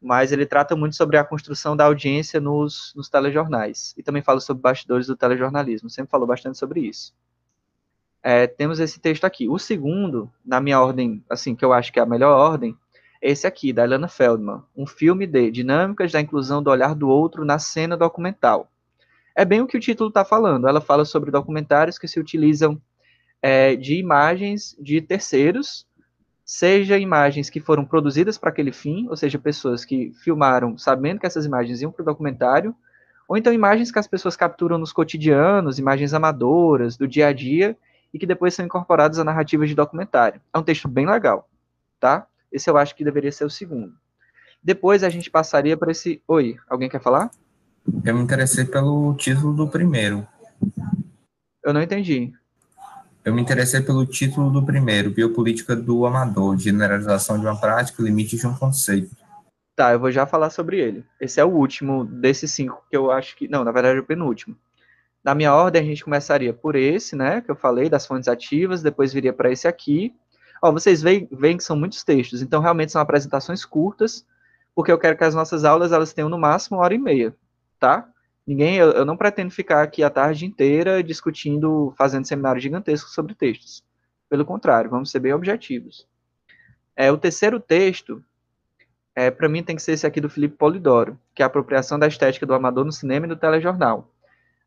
[0.00, 3.94] Mas ele trata muito sobre a construção da audiência nos, nos telejornais.
[3.96, 5.88] E também fala sobre bastidores do telejornalismo.
[5.88, 7.14] Sempre falou bastante sobre isso
[8.22, 9.48] é, temos esse texto aqui.
[9.48, 12.76] O segundo, na minha ordem, assim, que eu acho que é a melhor ordem,
[13.20, 17.08] é esse aqui, da Elana Feldman, um filme de dinâmicas da inclusão do olhar do
[17.08, 18.70] outro na cena documental.
[19.34, 20.68] É bem o que o título está falando.
[20.68, 22.80] Ela fala sobre documentários que se utilizam
[23.40, 25.86] é, de imagens de terceiros,
[26.44, 31.26] seja imagens que foram produzidas para aquele fim, ou seja, pessoas que filmaram sabendo que
[31.26, 32.74] essas imagens iam para o documentário,
[33.28, 37.76] ou então imagens que as pessoas capturam nos cotidianos, imagens amadoras, do dia a dia,
[38.12, 40.40] e que depois são incorporados a narrativas de documentário.
[40.52, 41.48] É um texto bem legal,
[41.98, 42.26] tá?
[42.50, 43.94] Esse eu acho que deveria ser o segundo.
[44.62, 46.22] Depois a gente passaria para esse.
[46.28, 47.30] Oi, alguém quer falar?
[48.04, 50.26] Eu me interessei pelo título do primeiro.
[51.64, 52.32] Eu não entendi.
[53.24, 58.40] Eu me interessei pelo título do primeiro, Biopolítica do Amador, Generalização de uma Prática Limites
[58.40, 59.16] de um Conceito.
[59.74, 61.04] Tá, eu vou já falar sobre ele.
[61.20, 63.48] Esse é o último desses cinco que eu acho que.
[63.48, 64.56] Não, na verdade é o penúltimo.
[65.24, 68.82] Na minha ordem, a gente começaria por esse, né, que eu falei, das fontes ativas,
[68.82, 70.12] depois viria para esse aqui.
[70.60, 74.26] Ó, vocês veem, veem que são muitos textos, então realmente são apresentações curtas,
[74.74, 77.34] porque eu quero que as nossas aulas elas tenham no máximo uma hora e meia,
[77.78, 78.08] tá?
[78.46, 83.34] Ninguém, eu, eu não pretendo ficar aqui a tarde inteira discutindo, fazendo seminário gigantesco sobre
[83.34, 83.84] textos.
[84.28, 86.08] Pelo contrário, vamos ser bem objetivos.
[86.96, 88.22] É, o terceiro texto,
[89.14, 91.98] é, para mim, tem que ser esse aqui do Felipe Polidoro, que é a apropriação
[91.98, 94.11] da estética do amador no cinema e no telejornal.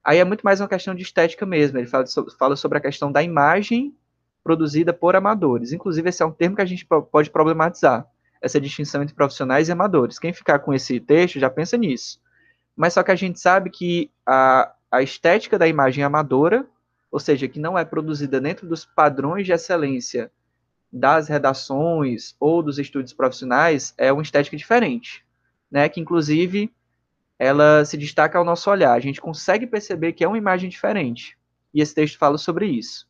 [0.05, 1.79] Aí é muito mais uma questão de estética mesmo.
[1.79, 2.05] Ele fala,
[2.37, 3.97] fala sobre a questão da imagem
[4.43, 5.73] produzida por amadores.
[5.73, 8.05] Inclusive, esse é um termo que a gente pode problematizar,
[8.39, 10.19] essa distinção entre profissionais e amadores.
[10.19, 12.21] Quem ficar com esse texto já pensa nisso.
[12.75, 16.67] Mas só que a gente sabe que a, a estética da imagem amadora,
[17.11, 20.31] ou seja, que não é produzida dentro dos padrões de excelência
[20.93, 25.25] das redações ou dos estudos profissionais, é uma estética diferente,
[25.71, 25.89] né?
[25.89, 26.71] Que inclusive
[27.37, 28.93] ela se destaca ao nosso olhar.
[28.93, 31.37] A gente consegue perceber que é uma imagem diferente.
[31.73, 33.07] E esse texto fala sobre isso.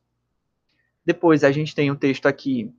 [1.05, 2.73] Depois a gente tem um texto aqui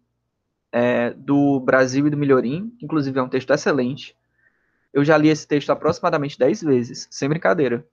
[0.73, 4.17] é, do Brasil e do Melhorim, inclusive é um texto excelente.
[4.93, 7.87] Eu já li esse texto aproximadamente 10 vezes, sem brincadeira,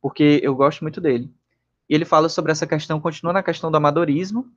[0.00, 1.32] porque eu gosto muito dele.
[1.88, 4.52] E ele fala sobre essa questão, continua na questão do amadorismo,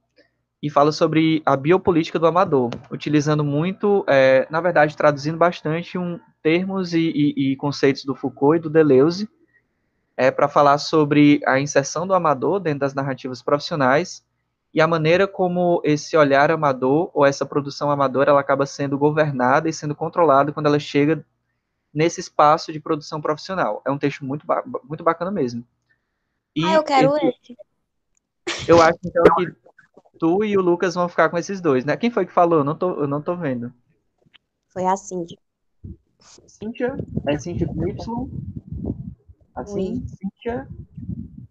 [0.61, 6.19] e fala sobre a biopolítica do amador, utilizando muito, é, na verdade, traduzindo bastante um,
[6.41, 9.29] termos e, e, e, conceitos do Foucault e do Deleuze,
[10.17, 14.23] é, para falar sobre a inserção do amador dentro das narrativas profissionais
[14.73, 19.69] e a maneira como esse olhar amador ou essa produção amadora ela acaba sendo governada
[19.69, 21.25] e sendo controlada quando ela chega
[21.93, 23.81] nesse espaço de produção profissional.
[23.85, 24.45] É um texto muito,
[24.83, 25.65] muito bacana mesmo.
[26.53, 27.57] E ah, eu quero esse.
[28.67, 29.64] Eu acho então que
[30.19, 31.95] tu e o Lucas vão ficar com esses dois, né?
[31.97, 32.59] Quem foi que falou?
[32.59, 33.73] Eu não tô, eu não tô vendo.
[34.69, 35.37] Foi a Cindy.
[36.19, 36.95] Cíntia?
[37.27, 38.29] É Cíntia com Y?
[39.55, 40.05] Assim?
[40.07, 40.67] Cíntia?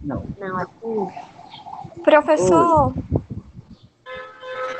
[0.00, 0.24] Não.
[0.38, 1.10] Não, é com
[2.02, 2.92] Professor,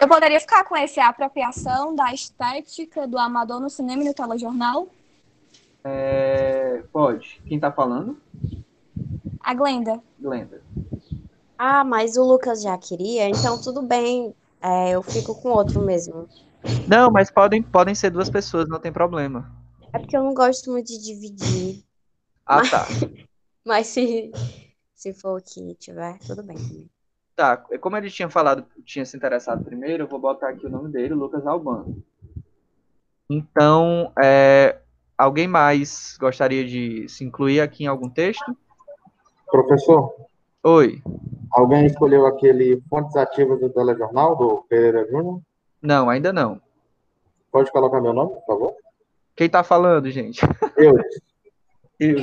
[0.00, 4.88] eu poderia ficar com esse apropriação da estética do amador no cinema e no telejornal?
[5.82, 7.40] É, pode.
[7.46, 8.20] Quem tá falando?
[9.40, 10.00] A Glenda.
[10.20, 10.62] Glenda.
[11.66, 14.34] Ah, mas o Lucas já queria, então tudo bem.
[14.60, 16.28] É, eu fico com outro mesmo.
[16.86, 19.50] Não, mas podem, podem ser duas pessoas, não tem problema.
[19.90, 21.82] É porque eu não gosto muito de dividir.
[22.44, 22.84] Ah, tá.
[23.64, 24.30] Mas se,
[24.94, 26.90] se for o que tiver, tudo bem também.
[27.34, 30.92] Tá, como ele tinha falado, tinha se interessado primeiro, eu vou botar aqui o nome
[30.92, 32.04] dele, Lucas Albano.
[33.30, 34.82] Então, é,
[35.16, 38.54] alguém mais gostaria de se incluir aqui em algum texto?
[39.46, 40.14] Professor,
[40.66, 41.02] Oi.
[41.52, 45.42] alguém escolheu aquele Fontes Ativas do Telejornal, do Pereira Júnior?
[45.82, 46.58] Não, ainda não.
[47.52, 48.74] Pode colocar meu nome, por favor?
[49.36, 50.40] Quem tá falando, gente?
[50.78, 50.96] Eu.
[52.00, 52.16] Eu.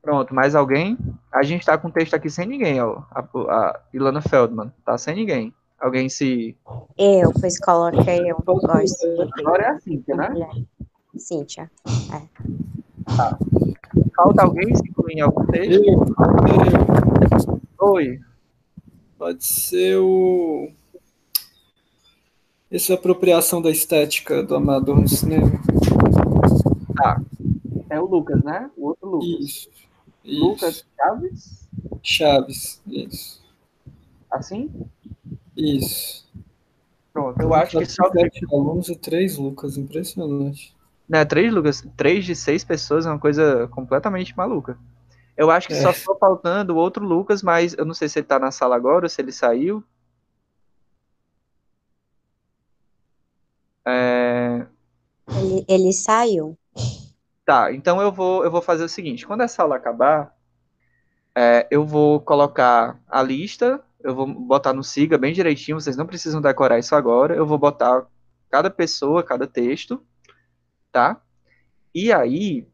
[0.00, 0.96] Pronto, mais alguém?
[1.30, 3.02] A gente tá com o texto aqui sem ninguém, ó.
[3.10, 5.54] A, a Ilana Feldman, tá sem ninguém.
[5.78, 6.56] Alguém se.
[6.96, 8.42] Eu, pois coloquei eu.
[8.44, 9.06] Gosto.
[9.38, 10.34] Agora é a Cíntia, né?
[11.16, 11.70] Cíntia.
[14.18, 15.74] Falta alguém se incluir em algum texto?
[15.74, 18.20] Eu, eu, Oi.
[19.16, 20.72] pode ser o.
[22.68, 25.52] Essa apropriação da estética do amador no cinema.
[27.88, 28.68] É o Lucas, né?
[28.76, 29.28] O outro Lucas.
[29.28, 29.70] Isso.
[30.24, 30.44] isso.
[30.44, 31.68] Lucas Chaves?
[32.02, 32.82] Chaves.
[32.88, 33.40] Isso.
[34.32, 34.68] Assim?
[35.56, 36.28] Isso.
[37.12, 37.40] Pronto.
[37.40, 38.10] Eu acho que só.
[38.10, 39.78] sete alunos e três Lucas.
[39.78, 40.76] Impressionante.
[41.08, 44.78] Né, três Lucas, três de seis pessoas é uma coisa completamente maluca.
[45.36, 45.80] Eu acho que É.
[45.80, 48.76] só ficou faltando o outro Lucas, mas eu não sei se ele tá na sala
[48.76, 49.82] agora ou se ele saiu.
[53.86, 54.66] É,
[55.30, 56.58] Ele, ele saiu.
[57.44, 60.36] Tá, então eu vou, eu vou fazer o seguinte: quando essa aula acabar,
[61.34, 66.06] é, eu vou colocar a lista, eu vou botar no Siga bem direitinho, vocês não
[66.06, 67.34] precisam decorar isso agora.
[67.34, 68.04] Eu vou botar
[68.50, 70.02] cada pessoa, cada texto,
[70.92, 71.20] tá?
[71.94, 72.66] E aí,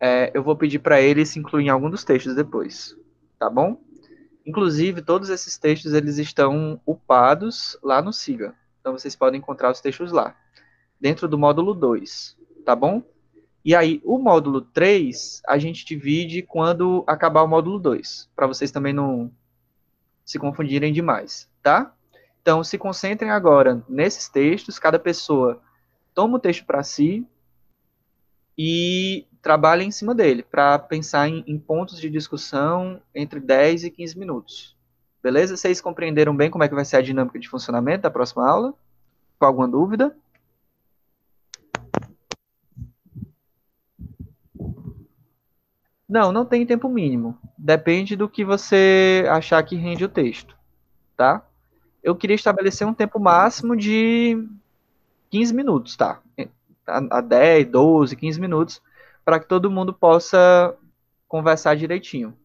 [0.00, 2.96] é, eu vou pedir para eles se incluírem em algum dos textos depois,
[3.38, 3.80] tá bom?
[4.44, 8.54] Inclusive, todos esses textos eles estão upados lá no Siga.
[8.80, 10.36] Então vocês podem encontrar os textos lá,
[11.00, 13.02] dentro do módulo 2, tá bom?
[13.64, 18.72] E aí, o módulo 3, a gente divide quando acabar o módulo 2, para vocês
[18.72, 19.30] também não
[20.24, 21.94] se confundirem demais, tá?
[22.40, 25.62] Então, se concentrem agora nesses textos, cada pessoa
[26.12, 27.24] toma o texto para si
[28.64, 33.90] e trabalha em cima dele, para pensar em, em pontos de discussão entre 10 e
[33.90, 34.76] 15 minutos.
[35.20, 35.56] Beleza?
[35.56, 38.72] Vocês compreenderam bem como é que vai ser a dinâmica de funcionamento da próxima aula?
[39.36, 40.16] Com alguma dúvida?
[46.08, 47.36] Não, não tem tempo mínimo.
[47.58, 50.56] Depende do que você achar que rende o texto,
[51.16, 51.44] tá?
[52.00, 54.46] Eu queria estabelecer um tempo máximo de
[55.30, 56.22] 15 minutos, tá?
[56.86, 58.82] A, a 10, 12, 15 minutos,
[59.24, 60.76] para que todo mundo possa
[61.28, 62.36] conversar direitinho.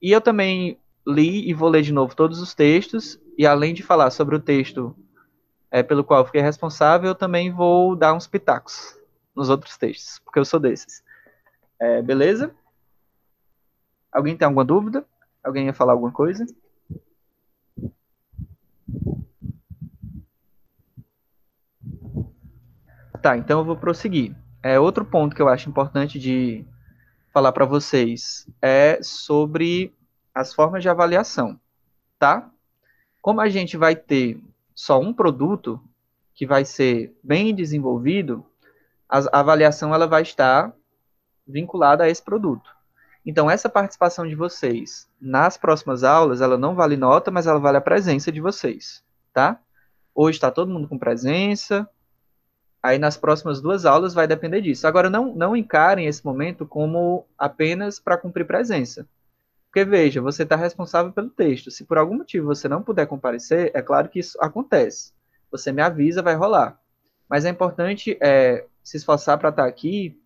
[0.00, 3.82] E eu também li e vou ler de novo todos os textos, e além de
[3.82, 4.94] falar sobre o texto
[5.70, 8.98] é, pelo qual fiquei responsável, eu também vou dar uns pitacos
[9.34, 11.02] nos outros textos, porque eu sou desses.
[11.80, 12.54] É, beleza?
[14.12, 15.06] Alguém tem alguma dúvida?
[15.42, 16.44] Alguém ia falar alguma coisa?
[23.28, 24.34] Tá, então eu vou prosseguir.
[24.62, 26.64] É, outro ponto que eu acho importante de
[27.30, 29.94] falar para vocês é sobre
[30.34, 31.60] as formas de avaliação,
[32.18, 32.50] tá?
[33.20, 34.42] Como a gente vai ter
[34.74, 35.78] só um produto
[36.34, 38.46] que vai ser bem desenvolvido,
[39.06, 40.72] a avaliação ela vai estar
[41.46, 42.74] vinculada a esse produto.
[43.26, 47.76] Então, essa participação de vocês nas próximas aulas, ela não vale nota, mas ela vale
[47.76, 49.04] a presença de vocês,
[49.34, 49.60] tá?
[50.14, 51.86] Hoje está todo mundo com presença,
[52.88, 54.86] aí nas próximas duas aulas vai depender disso.
[54.86, 59.06] Agora, não, não encarem esse momento como apenas para cumprir presença.
[59.66, 61.70] Porque, veja, você está responsável pelo texto.
[61.70, 65.12] Se por algum motivo você não puder comparecer, é claro que isso acontece.
[65.50, 66.80] Você me avisa, vai rolar.
[67.28, 70.18] Mas é importante é, se esforçar para estar aqui,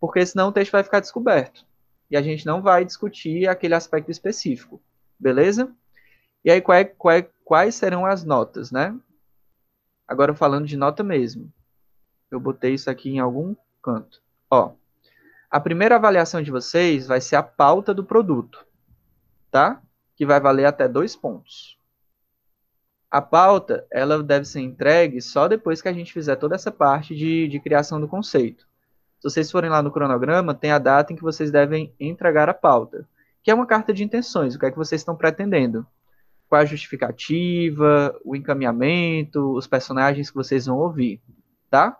[0.00, 1.64] porque senão o texto vai ficar descoberto
[2.10, 4.82] e a gente não vai discutir aquele aspecto específico,
[5.18, 5.72] beleza?
[6.44, 8.98] E aí, qual é- qual é- quais serão as notas, né?
[10.08, 11.52] Agora, falando de nota mesmo.
[12.30, 14.22] Eu botei isso aqui em algum canto.
[14.50, 14.72] Ó,
[15.50, 18.64] a primeira avaliação de vocês vai ser a pauta do produto,
[19.50, 19.82] tá?
[20.20, 21.78] que vai valer até dois pontos.
[23.10, 27.16] A pauta, ela deve ser entregue só depois que a gente fizer toda essa parte
[27.16, 28.68] de, de criação do conceito.
[29.18, 32.54] Se vocês forem lá no cronograma, tem a data em que vocês devem entregar a
[32.54, 33.08] pauta,
[33.42, 35.86] que é uma carta de intenções, o que é que vocês estão pretendendo.
[36.50, 41.18] Qual a justificativa, o encaminhamento, os personagens que vocês vão ouvir,
[41.70, 41.98] tá?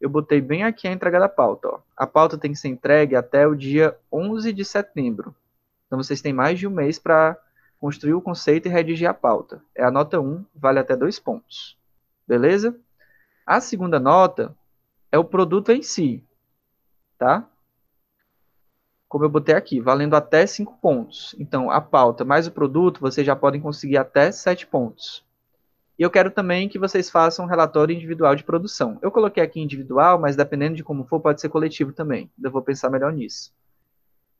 [0.00, 1.68] Eu botei bem aqui a entrega da pauta.
[1.68, 1.80] Ó.
[1.96, 5.34] A pauta tem que ser entregue até o dia 11 de setembro.
[5.86, 7.36] Então vocês têm mais de um mês para
[7.78, 9.62] construir o conceito e redigir a pauta.
[9.74, 11.76] É a nota 1, vale até dois pontos.
[12.26, 12.78] Beleza?
[13.44, 14.56] A segunda nota
[15.10, 16.24] é o produto em si,
[17.18, 17.48] tá?
[19.08, 21.34] Como eu botei aqui, valendo até 5 pontos.
[21.36, 25.24] Então, a pauta mais o produto, vocês já podem conseguir até 7 pontos.
[26.00, 28.98] E eu quero também que vocês façam um relatório individual de produção.
[29.02, 32.30] Eu coloquei aqui individual, mas dependendo de como for, pode ser coletivo também.
[32.42, 33.52] Eu vou pensar melhor nisso.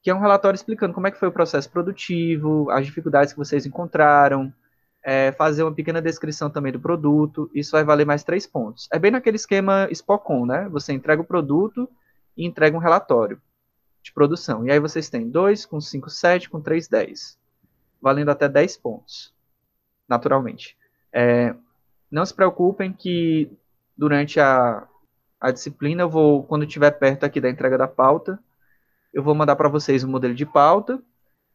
[0.01, 3.37] Que é um relatório explicando como é que foi o processo produtivo, as dificuldades que
[3.37, 4.51] vocês encontraram,
[5.03, 8.89] é, fazer uma pequena descrição também do produto, isso vai valer mais três pontos.
[8.91, 10.67] É bem naquele esquema SPOCON, né?
[10.69, 11.87] Você entrega o produto
[12.35, 13.39] e entrega um relatório
[14.01, 14.65] de produção.
[14.65, 17.37] E aí vocês têm 2 com 5, 7, com 3, 10.
[18.01, 19.31] Valendo até 10 pontos,
[20.09, 20.80] naturalmente.
[21.13, 21.55] É,
[22.09, 23.51] não se preocupem que
[23.97, 24.87] durante a,
[25.39, 28.39] a disciplina eu vou, quando estiver perto aqui da entrega da pauta,
[29.13, 31.01] eu vou mandar para vocês um modelo de pauta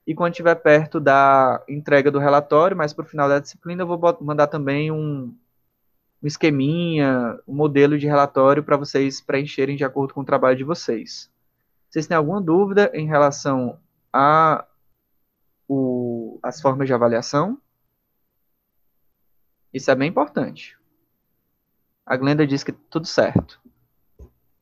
[0.07, 3.87] e quando estiver perto da entrega do relatório, mais para o final da disciplina, eu
[3.87, 5.35] vou mandar também um,
[6.23, 10.63] um esqueminha, um modelo de relatório para vocês preencherem de acordo com o trabalho de
[10.63, 11.29] vocês.
[11.91, 13.81] Vocês têm alguma dúvida em relação
[14.13, 14.65] a
[15.69, 17.59] o, as formas de avaliação?
[19.77, 20.75] Isso é bem importante.
[22.07, 23.61] A Glenda disse que tudo certo.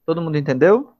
[0.05, 0.93] Todo mundo entendeu?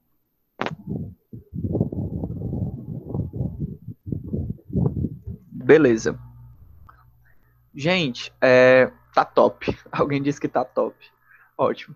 [5.51, 6.17] Beleza.
[7.73, 9.77] Gente, é, tá top.
[9.91, 10.95] Alguém disse que tá top.
[11.57, 11.93] Ótimo.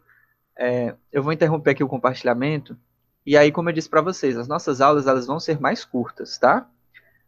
[0.57, 2.77] É, eu vou interromper aqui o compartilhamento.
[3.25, 6.37] E aí, como eu disse para vocês, as nossas aulas elas vão ser mais curtas,
[6.37, 6.69] tá?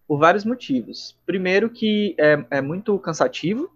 [0.05, 1.17] Por vários motivos.
[1.25, 3.71] Primeiro que é, é muito cansativo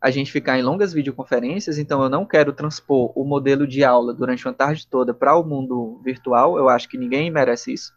[0.00, 4.12] a gente ficar em longas videoconferências, então eu não quero transpor o modelo de aula
[4.12, 7.92] durante uma tarde toda para o mundo virtual, eu acho que ninguém merece isso.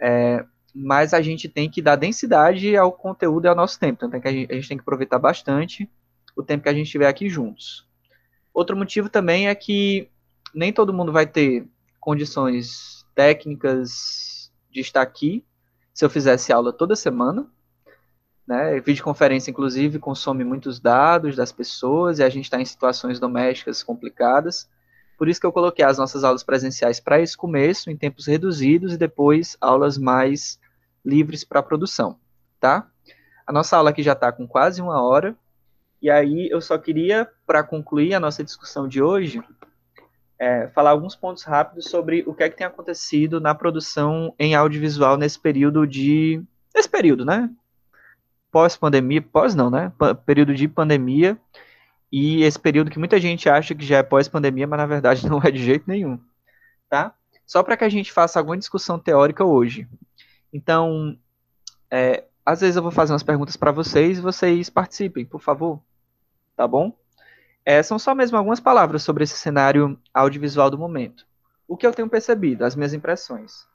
[0.00, 0.44] É,
[0.74, 4.04] mas a gente tem que dar densidade ao conteúdo e ao nosso tempo.
[4.04, 5.90] Então a gente, a gente tem que aproveitar bastante
[6.36, 7.86] o tempo que a gente estiver aqui juntos.
[8.54, 10.08] Outro motivo também é que
[10.54, 11.66] nem todo mundo vai ter
[12.00, 15.44] condições técnicas de estar aqui
[15.92, 17.50] se eu fizesse aula toda semana.
[18.48, 18.80] Né?
[18.80, 24.66] Videoconferência, inclusive, consome muitos dados das pessoas e a gente está em situações domésticas complicadas.
[25.18, 28.94] Por isso que eu coloquei as nossas aulas presenciais para esse começo, em tempos reduzidos,
[28.94, 30.58] e depois aulas mais
[31.04, 32.18] livres para produção,
[32.58, 32.88] tá?
[33.46, 35.36] A nossa aula aqui já está com quase uma hora,
[36.00, 39.42] e aí eu só queria, para concluir a nossa discussão de hoje,
[40.38, 44.54] é, falar alguns pontos rápidos sobre o que é que tem acontecido na produção em
[44.54, 46.42] audiovisual nesse período de...
[46.74, 47.50] Nesse período, né?
[48.50, 49.92] Pós-pandemia, pós não, né?
[49.98, 51.38] P período de pandemia,
[52.10, 55.40] e esse período que muita gente acha que já é pós-pandemia, mas na verdade não
[55.42, 56.18] é de jeito nenhum,
[56.88, 57.14] tá?
[57.46, 59.88] Só para que a gente faça alguma discussão teórica hoje.
[60.52, 61.18] Então,
[61.90, 65.82] é, às vezes eu vou fazer umas perguntas para vocês e vocês participem, por favor,
[66.56, 66.96] tá bom?
[67.64, 71.26] É, são só mesmo algumas palavras sobre esse cenário audiovisual do momento.
[71.66, 73.66] O que eu tenho percebido, as minhas impressões,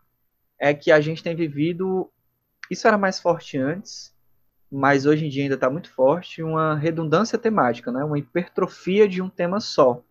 [0.57, 2.11] é que a gente tem vivido,
[2.69, 4.12] isso era mais forte antes,
[4.75, 8.03] mas hoje em dia ainda está muito forte, uma redundância temática, né?
[8.03, 10.01] uma hipertrofia de um tema só,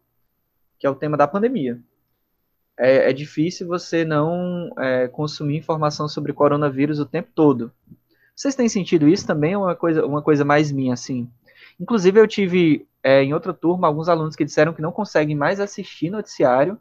[0.79, 1.81] que é o tema da pandemia.
[2.79, 7.73] É, é difícil você não é, consumir informação sobre coronavírus o tempo todo.
[8.37, 9.55] Vocês têm sentido isso também?
[9.55, 11.29] É uma coisa, uma coisa mais minha, assim.
[11.81, 15.59] Inclusive, eu tive é, em outra turma alguns alunos que disseram que não conseguem mais
[15.59, 16.79] assistir noticiário,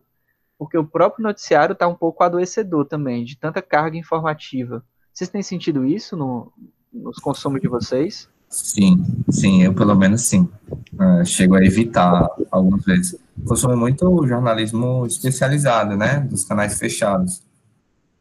[0.55, 4.85] porque o próprio noticiário está um pouco adoecedor também, de tanta carga informativa.
[5.11, 6.53] Vocês têm sentido isso no,
[6.91, 8.29] nos consumos de vocês?
[8.49, 10.49] Sim, sim, eu pelo menos sim.
[10.93, 13.17] Uh, chego a evitar algumas vezes.
[13.47, 17.41] Consumo muito jornalismo especializado, né, dos canais fechados.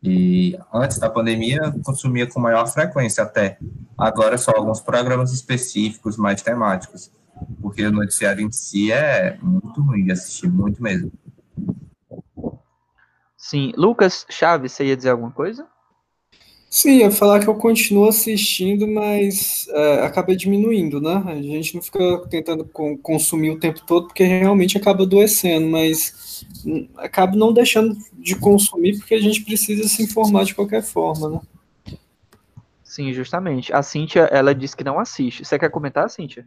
[0.03, 3.59] E antes da pandemia, consumia com maior frequência até.
[3.99, 7.11] Agora só alguns programas específicos, mais temáticos.
[7.61, 11.13] Porque o noticiário em si é muito ruim de assistir, muito mesmo.
[13.37, 13.73] Sim.
[13.77, 15.67] Lucas Chaves, você ia dizer alguma coisa?
[16.73, 21.21] Sim, ia falar que eu continuo assistindo, mas é, acaba diminuindo, né?
[21.27, 21.99] A gente não fica
[22.31, 22.65] tentando
[23.03, 28.97] consumir o tempo todo, porque realmente acaba adoecendo, mas hum, acaba não deixando de consumir,
[28.99, 31.41] porque a gente precisa se informar de qualquer forma, né?
[32.85, 33.73] Sim, justamente.
[33.73, 35.45] A Cíntia, ela disse que não assiste.
[35.45, 36.47] Você quer comentar, Cíntia?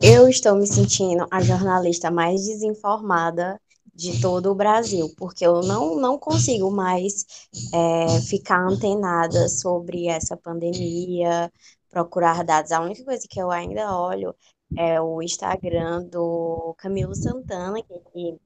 [0.00, 3.58] Eu estou me sentindo a jornalista mais desinformada
[3.94, 10.36] de todo o Brasil, porque eu não, não consigo mais é, ficar antenada sobre essa
[10.36, 11.52] pandemia,
[11.90, 12.72] procurar dados.
[12.72, 14.34] A única coisa que eu ainda olho
[14.76, 18.36] é o Instagram do Camilo Santana, que,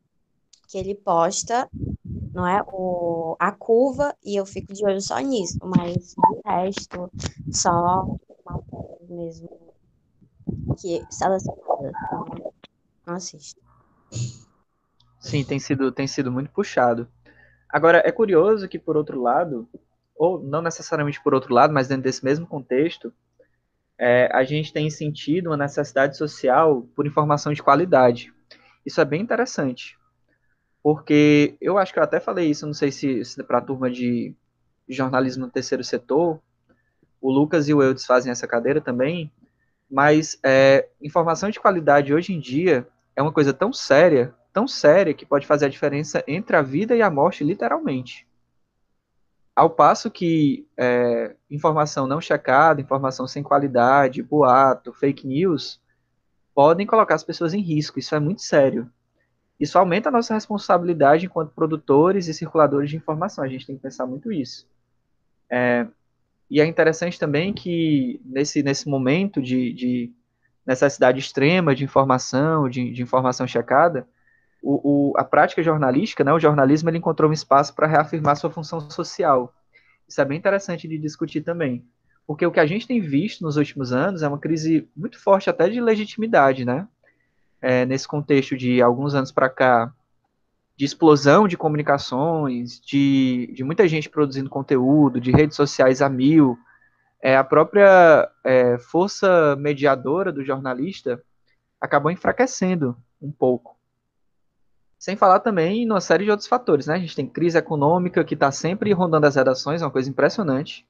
[0.68, 1.68] que ele posta
[2.36, 2.62] não é?
[2.70, 7.11] O, a curva, e eu fico de olho só nisso, mas o resto,
[7.51, 8.07] só
[9.09, 9.49] mesmo
[10.78, 12.53] que selecionadas, então,
[13.07, 13.59] não assisto.
[15.26, 17.08] Sim, tem sido, tem sido muito puxado.
[17.68, 19.68] Agora, é curioso que, por outro lado,
[20.14, 23.12] ou não necessariamente por outro lado, mas dentro desse mesmo contexto,
[23.98, 28.32] é, a gente tem sentido uma necessidade social por informação de qualidade.
[28.84, 29.98] Isso é bem interessante,
[30.80, 33.90] porque eu acho que eu até falei isso, não sei se, se para a turma
[33.90, 34.32] de
[34.88, 36.40] jornalismo no terceiro setor,
[37.20, 39.32] o Lucas e o Eudes fazem essa cadeira também,
[39.90, 45.12] mas é, informação de qualidade hoje em dia é uma coisa tão séria, tão séria,
[45.12, 48.26] que pode fazer a diferença entre a vida e a morte, literalmente.
[49.54, 55.78] Ao passo que é, informação não checada, informação sem qualidade, boato, fake news,
[56.54, 57.98] podem colocar as pessoas em risco.
[57.98, 58.90] Isso é muito sério.
[59.61, 63.44] Isso aumenta a nossa responsabilidade enquanto produtores e circuladores de informação.
[63.44, 64.66] A gente tem que pensar muito isso.
[65.50, 65.86] É,
[66.48, 70.12] e é interessante também que nesse, nesse momento de, de
[70.66, 74.09] necessidade extrema de informação, de, de informação checada,
[74.62, 78.50] o, o, a prática jornalística, né, o jornalismo, ele encontrou um espaço para reafirmar sua
[78.50, 79.54] função social.
[80.09, 81.84] Isso é bem interessante de discutir também.
[82.26, 85.48] Porque o que a gente tem visto nos últimos anos é uma crise muito forte
[85.48, 86.88] até de legitimidade, né?
[87.61, 89.92] é, nesse contexto de alguns anos para cá,
[90.76, 96.59] de explosão de comunicações, de, de muita gente produzindo conteúdo, de redes sociais a mil,
[97.22, 101.22] é, a própria é, força mediadora do jornalista
[101.80, 103.75] acabou enfraquecendo um pouco.
[104.99, 106.94] Sem falar também em uma série de outros fatores, né?
[106.94, 110.86] A gente tem crise econômica que está sempre rondando as redações, é uma coisa impressionante.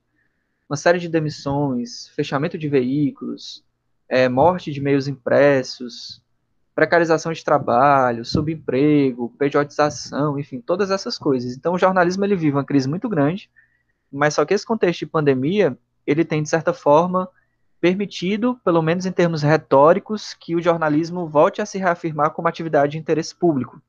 [0.68, 3.64] Uma série de demissões, fechamento de veículos,
[4.08, 6.22] é, morte de meios impressos,
[6.74, 11.56] precarização de trabalho, subemprego, pejotização, enfim, todas essas coisas.
[11.56, 13.50] Então, o jornalismo ele vive uma crise muito grande,
[14.12, 15.76] mas só que esse contexto de pandemia,
[16.06, 17.28] ele tem, de certa forma,
[17.80, 22.92] permitido, pelo menos em termos retóricos, que o jornalismo volte a se reafirmar como atividade
[22.92, 23.80] de interesse público.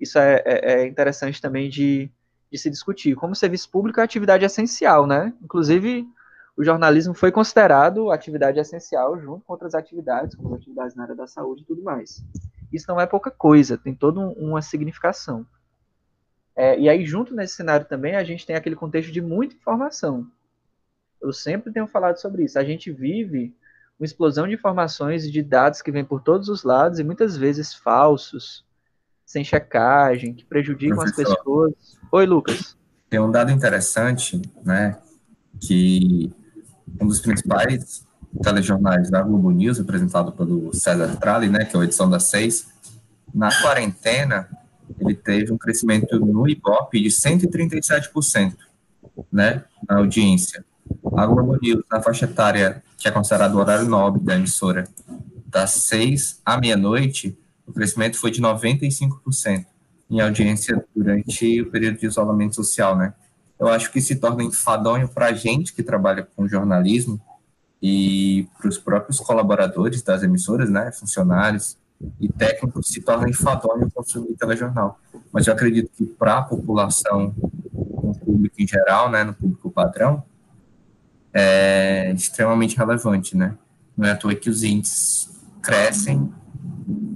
[0.00, 2.10] Isso é, é, é interessante também de,
[2.50, 3.14] de se discutir.
[3.14, 5.34] Como serviço público é atividade essencial, né?
[5.42, 6.06] Inclusive,
[6.56, 11.26] o jornalismo foi considerado atividade essencial junto com outras atividades, como atividades na área da
[11.26, 12.24] saúde e tudo mais.
[12.72, 15.46] Isso não é pouca coisa, tem toda uma significação.
[16.54, 20.26] É, e aí, junto nesse cenário também, a gente tem aquele contexto de muita informação.
[21.20, 22.58] Eu sempre tenho falado sobre isso.
[22.58, 23.54] A gente vive
[23.98, 27.36] uma explosão de informações e de dados que vêm por todos os lados e muitas
[27.36, 28.64] vezes falsos,
[29.30, 31.72] sem checagem, que prejudicam Professor, as pessoas.
[32.10, 32.76] Oi, Lucas.
[33.08, 34.98] Tem um dado interessante, né,
[35.60, 36.32] que
[37.00, 38.04] um dos principais
[38.42, 42.70] telejornais da Globo News, apresentado pelo César Tralli, né, que é a edição das seis,
[43.32, 44.48] na quarentena,
[44.98, 48.56] ele teve um crescimento no Ibope de 137%,
[49.30, 50.64] né, na audiência.
[51.16, 54.88] A Globo News, na faixa etária, que é considerado o horário nobre da emissora,
[55.46, 57.38] das seis à meia-noite,
[57.70, 59.66] o crescimento foi de 95%
[60.10, 63.14] em audiência durante o período de isolamento social, né
[63.60, 67.20] eu acho que se torna enfadonho para a gente que trabalha com jornalismo
[67.82, 71.76] e para os próprios colaboradores das emissoras, né, funcionários
[72.18, 74.98] e técnicos, se torna enfadonho consumir telejornal.
[75.30, 77.34] Mas eu acredito que para a população,
[78.02, 80.22] no público em geral, né, no público padrão,
[81.32, 83.56] é extremamente relevante, né?
[83.96, 86.32] Não é à toa que os índices crescem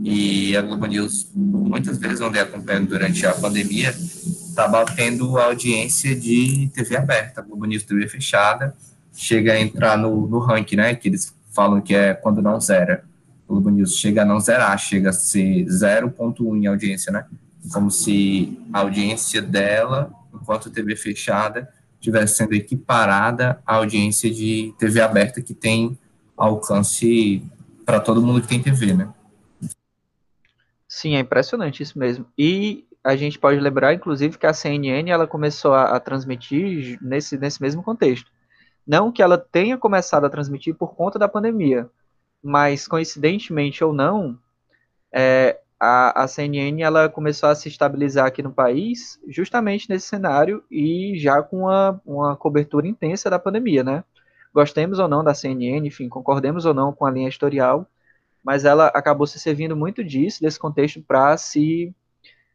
[0.06, 6.14] e a Globo News, muitas vezes, onde acompanhando durante a pandemia, está batendo a audiência
[6.14, 8.76] de TV aberta, Globo News TV fechada,
[9.14, 13.02] chega a entrar no, no ranking, né, que eles falam que é quando não zera.
[13.48, 17.24] O Globo News chega a não zerar, chega a ser 0.1 em audiência, né,
[17.72, 21.66] como se a audiência dela, enquanto TV fechada,
[21.98, 25.98] estivesse sendo equiparada à audiência de TV aberta que tem
[26.36, 27.42] alcance
[27.86, 29.08] para todo mundo que tem TV, né?
[30.94, 32.24] Sim, é impressionante isso mesmo.
[32.38, 37.36] E a gente pode lembrar, inclusive, que a CNN ela começou a, a, transmitir nesse,
[37.36, 38.30] nesse mesmo contexto.
[38.86, 41.90] Não que ela tenha começado a transmitir por conta da pandemia,
[42.40, 44.38] mas coincidentemente ou não,
[45.12, 50.62] é, a, a CNN ela começou a se estabilizar aqui no país justamente nesse cenário
[50.70, 54.04] e já com uma, uma cobertura intensa da pandemia, né?
[54.54, 57.84] Gostemos ou não da CNN, enfim, concordemos ou não com a linha editorial,
[58.44, 61.94] mas ela acabou se servindo muito disso, desse contexto, para se,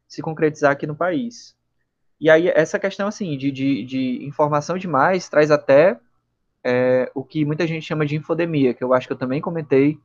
[0.08, 1.58] se concretizar aqui no país.
[2.22, 6.00] E aí, essa questão, assim, de, de, de informação demais, traz até
[6.64, 9.98] é, o que muita gente chama de infodemia, que eu acho que eu também comentei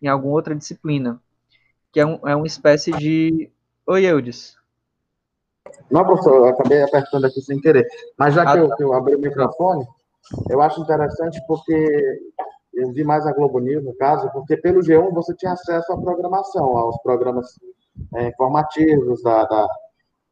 [0.00, 1.20] em alguma outra disciplina,
[1.90, 3.50] que é, um, é uma espécie de...
[3.86, 4.56] Oi, Eudes.
[5.90, 7.86] Não, professor, eu acabei apertando aqui sem querer.
[8.18, 8.76] Mas já que, ah, eu, tá.
[8.76, 9.86] que eu abri o microfone,
[10.50, 12.20] eu acho interessante porque
[12.76, 16.00] eu vi mais a Globo News, no caso, porque pelo G1 você tinha acesso à
[16.00, 17.46] programação, aos programas
[18.14, 19.66] é, informativos da, da,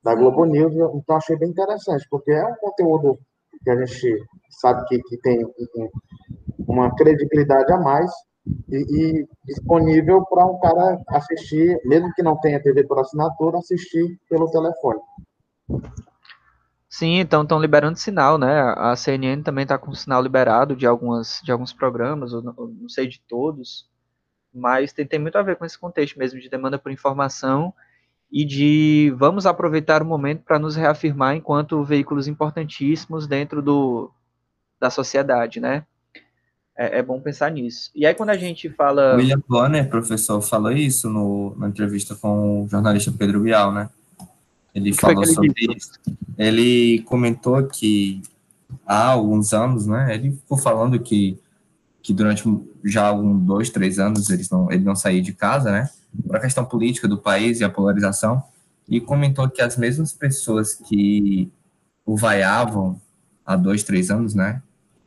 [0.02, 3.18] da, Globo News, então achei bem interessante, porque é um conteúdo
[3.62, 5.46] que a gente sabe que, que tem
[6.68, 8.10] uma credibilidade a mais
[8.68, 14.18] e, e disponível para um cara assistir, mesmo que não tenha TV por assinatura, assistir
[14.28, 15.00] pelo telefone.
[16.94, 18.72] Sim, então estão liberando sinal, né?
[18.76, 23.08] A CNN também está com sinal liberado de, algumas, de alguns programas, não, não sei
[23.08, 23.90] de todos,
[24.54, 27.74] mas tem, tem muito a ver com esse contexto mesmo de demanda por informação
[28.30, 34.12] e de vamos aproveitar o momento para nos reafirmar enquanto veículos importantíssimos dentro do,
[34.78, 35.84] da sociedade, né?
[36.78, 37.90] É, é, bom pensar nisso.
[37.92, 39.16] E aí, quando a gente fala.
[39.16, 43.90] William Bonner, professor, falou isso no, na entrevista com o jornalista Pedro Bial, né?
[44.74, 45.92] Ele falou sobre isso.
[46.36, 48.20] Ele comentou que
[48.84, 50.14] há alguns anos, né?
[50.14, 51.38] Ele ficou falando que,
[52.02, 52.42] que durante
[52.84, 55.88] já alguns dois, três anos eles não, ele não saía de casa, né?
[56.26, 58.42] Por a questão política do país e a polarização.
[58.88, 61.50] E comentou que as mesmas pessoas que
[62.04, 63.00] o vaiavam
[63.46, 64.60] há dois, três anos, né?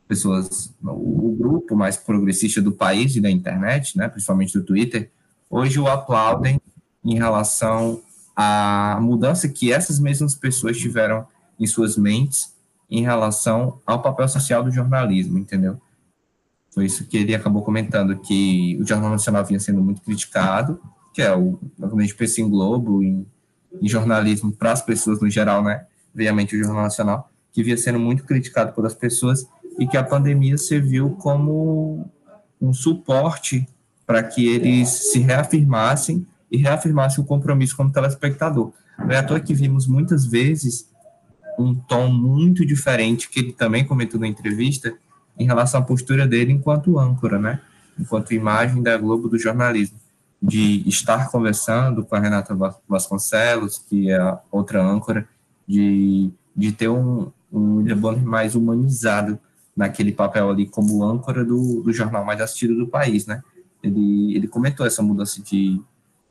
[0.08, 4.08] Pessoas, o, o grupo mais progressista do país e da internet, né?
[4.08, 5.10] Principalmente do Twitter,
[5.50, 6.58] hoje o aplaudem
[7.04, 8.00] em relação
[8.40, 11.26] a mudança que essas mesmas pessoas tiveram
[11.58, 12.54] em suas mentes
[12.88, 15.80] em relação ao papel social do jornalismo, entendeu?
[16.70, 20.80] Foi isso que ele acabou comentando, que o Jornal Nacional vinha sendo muito criticado,
[21.12, 23.26] que é o, quando a pensa em Globo, em,
[23.82, 25.86] em jornalismo para as pessoas no geral, né?
[26.14, 29.48] Obviamente o Jornal Nacional, que vinha sendo muito criticado pelas pessoas
[29.80, 32.08] e que a pandemia serviu como
[32.60, 33.66] um suporte
[34.06, 38.72] para que eles se reafirmassem e reafirmasse o compromisso como telespectador.
[38.98, 40.88] Não é à toa que vimos muitas vezes
[41.58, 44.94] um tom muito diferente, que ele também comentou na entrevista,
[45.38, 47.60] em relação à postura dele enquanto âncora, né?
[47.98, 49.98] Enquanto imagem da Globo do jornalismo.
[50.40, 52.56] De estar conversando com a Renata
[52.88, 55.28] Vasconcelos, que é a outra âncora,
[55.66, 59.38] de, de ter um, um William mais humanizado
[59.76, 63.42] naquele papel ali como âncora do, do jornal mais assistido do país, né?
[63.82, 65.80] Ele, ele comentou essa mudança de,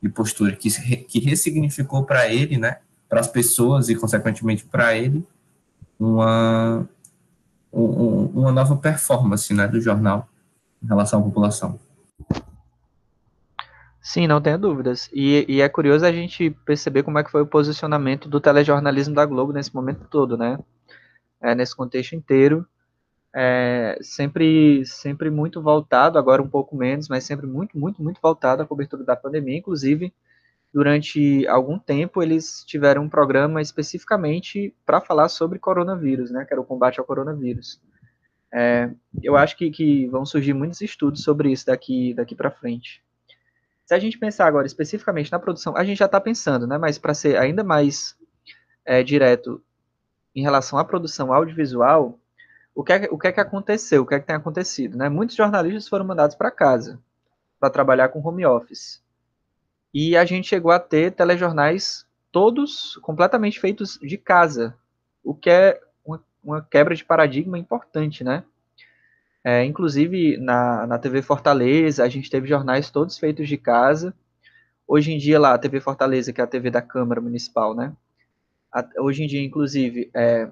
[0.02, 0.70] de postura que,
[1.04, 2.78] que ressignificou para ele, né,
[3.08, 5.26] para as pessoas e, consequentemente, para ele,
[5.98, 6.88] uma,
[7.72, 10.28] um, uma nova performance né, do jornal
[10.82, 11.78] em relação à população.
[14.00, 15.10] Sim, não tenho dúvidas.
[15.12, 19.14] E, e, é curioso a gente perceber como é que foi o posicionamento do telejornalismo
[19.14, 20.58] da Globo nesse momento todo, né?
[21.42, 22.66] É, nesse contexto inteiro
[23.34, 28.62] é, sempre, sempre muito voltado, agora um pouco menos, mas sempre muito, muito, muito voltado
[28.62, 29.58] à cobertura da pandemia.
[29.58, 30.12] Inclusive,
[30.72, 36.60] durante algum tempo, eles tiveram um programa especificamente para falar sobre coronavírus, né, que era
[36.60, 37.80] o combate ao coronavírus.
[38.52, 38.90] É,
[39.22, 43.02] eu acho que, que vão surgir muitos estudos sobre isso daqui, daqui para frente.
[43.84, 46.98] Se a gente pensar agora especificamente na produção, a gente já está pensando, né, mas
[46.98, 48.16] para ser ainda mais
[48.84, 49.62] é, direto
[50.34, 52.18] em relação à produção audiovisual,
[52.78, 55.08] o que, é, o que é que aconteceu, o que é que tem acontecido, né?
[55.08, 57.02] Muitos jornalistas foram mandados para casa
[57.58, 59.02] para trabalhar com home office.
[59.92, 64.76] E a gente chegou a ter telejornais todos completamente feitos de casa,
[65.24, 68.44] o que é uma, uma quebra de paradigma importante, né?
[69.42, 74.14] É, inclusive na, na TV Fortaleza, a gente teve jornais todos feitos de casa.
[74.86, 77.92] Hoje em dia lá, a TV Fortaleza, que é a TV da Câmara Municipal, né?
[78.72, 80.48] A, hoje em dia, inclusive, é,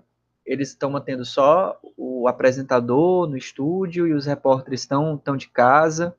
[0.46, 1.78] eles estão mantendo só
[2.28, 6.14] apresentador no estúdio e os repórteres estão, estão de casa.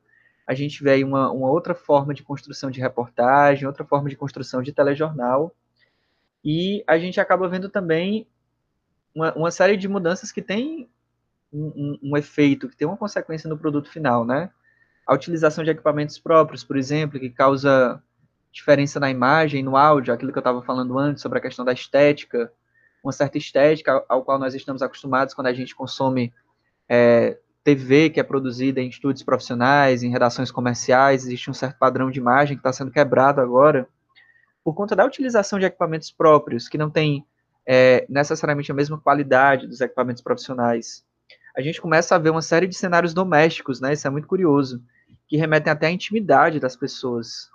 [0.46, 4.16] A gente vê aí uma, uma outra forma de construção de reportagem, outra forma de
[4.16, 5.54] construção de telejornal.
[6.44, 8.26] E a gente acaba vendo também
[9.14, 10.88] uma, uma série de mudanças que tem
[11.52, 14.50] um, um, um, efeito, que tem uma consequência no produto final, né?
[15.06, 18.02] A utilização de equipamentos próprios, por exemplo, que causa
[18.52, 21.72] diferença na imagem, no áudio, aquilo que eu estava falando antes sobre a questão da
[21.72, 22.52] estética,
[23.02, 26.32] uma certa estética ao qual nós estamos acostumados quando a gente consome
[26.88, 32.10] é, TV que é produzida em estúdios profissionais, em redações comerciais, existe um certo padrão
[32.10, 33.88] de imagem que está sendo quebrado agora
[34.64, 37.24] por conta da utilização de equipamentos próprios, que não tem
[37.66, 41.06] é, necessariamente a mesma qualidade dos equipamentos profissionais,
[41.58, 43.92] a gente começa a ver uma série de cenários domésticos, né?
[43.92, 44.80] Isso é muito curioso,
[45.26, 47.50] que remetem até à intimidade das pessoas.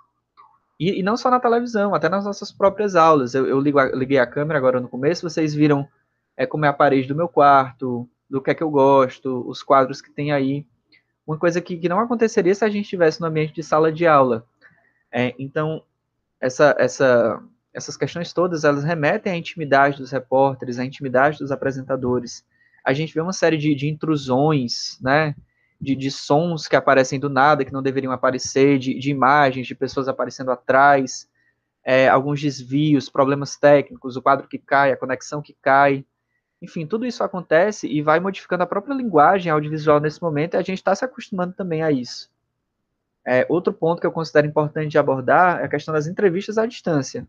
[0.78, 3.34] E, e não só na televisão, até nas nossas próprias aulas.
[3.34, 5.88] Eu, eu ligo a, liguei a câmera agora no começo, vocês viram
[6.36, 9.62] é, como é a parede do meu quarto, do que é que eu gosto, os
[9.62, 10.66] quadros que tem aí.
[11.26, 14.06] Uma coisa que, que não aconteceria se a gente estivesse no ambiente de sala de
[14.06, 14.44] aula.
[15.10, 15.82] É, então,
[16.40, 17.40] essa, essa,
[17.72, 22.44] essas questões todas, elas remetem à intimidade dos repórteres, à intimidade dos apresentadores.
[22.84, 25.34] A gente vê uma série de, de intrusões, né,
[25.84, 29.74] de, de, sons que aparecem do nada, que não deveriam aparecer, de, de imagens de
[29.74, 31.28] pessoas aparecendo atrás,
[31.84, 36.04] é, alguns desvios, problemas técnicos, o quadro que cai, a conexão que cai.
[36.62, 40.62] Enfim, tudo isso acontece e vai modificando a própria linguagem audiovisual nesse momento e a
[40.62, 42.30] gente está se acostumando também a isso.
[43.26, 46.66] É, outro ponto que eu considero importante de abordar é a questão das entrevistas à
[46.66, 47.26] distância,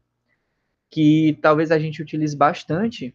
[0.90, 3.14] que talvez a gente utilize bastante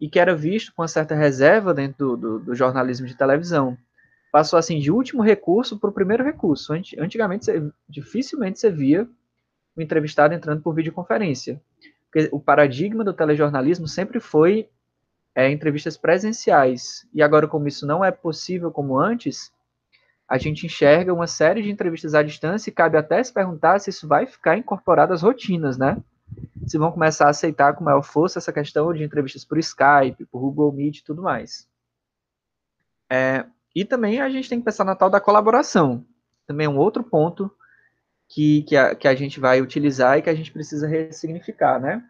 [0.00, 3.76] e que era visto com uma certa reserva dentro do, do, do jornalismo de televisão.
[4.36, 6.74] Passou assim de último recurso para o primeiro recurso.
[6.98, 9.08] Antigamente, você, dificilmente você via
[9.74, 11.58] o entrevistado entrando por videoconferência.
[12.04, 14.68] Porque o paradigma do telejornalismo sempre foi
[15.34, 17.08] é, entrevistas presenciais.
[17.14, 19.50] E agora, como isso não é possível como antes,
[20.28, 23.88] a gente enxerga uma série de entrevistas à distância e cabe até se perguntar se
[23.88, 25.96] isso vai ficar incorporado às rotinas, né?
[26.66, 30.40] Se vão começar a aceitar com maior força essa questão de entrevistas por Skype, por
[30.40, 31.66] Google Meet e tudo mais.
[33.08, 33.46] É,
[33.76, 36.04] e também a gente tem que pensar na tal da colaboração.
[36.46, 37.48] Também é um outro ponto
[38.28, 42.02] que, que, a, que a gente vai utilizar e que a gente precisa ressignificar, né?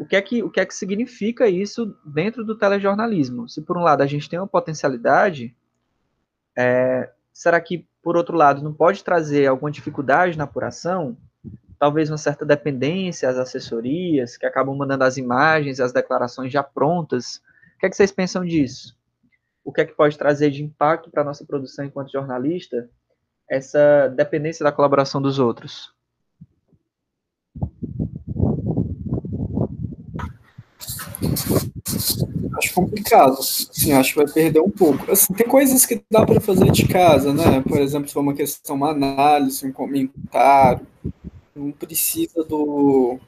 [0.00, 3.46] o que é que, o que, é que significa isso dentro do telejornalismo?
[3.46, 5.54] Se por um lado a gente tem uma potencialidade,
[6.56, 11.18] é, será que por outro lado não pode trazer alguma dificuldade na apuração?
[11.78, 17.36] Talvez uma certa dependência às assessorias que acabam mandando as imagens, as declarações já prontas.
[17.76, 18.98] O que é que vocês pensam disso?
[19.70, 22.90] O que é que pode trazer de impacto para a nossa produção enquanto jornalista
[23.48, 25.94] essa dependência da colaboração dos outros?
[32.58, 33.34] Acho complicado.
[33.38, 35.08] Assim, acho que vai perder um pouco.
[35.08, 37.60] Assim, tem coisas que dá para fazer de casa, né?
[37.60, 40.84] Por exemplo, se for uma questão, uma análise, um comentário,
[41.54, 43.20] não precisa do,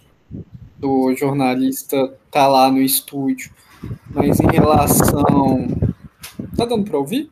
[0.76, 3.53] do jornalista estar tá lá no estúdio.
[4.12, 5.91] Mas em relação.
[6.57, 7.31] Tá dando para ouvir?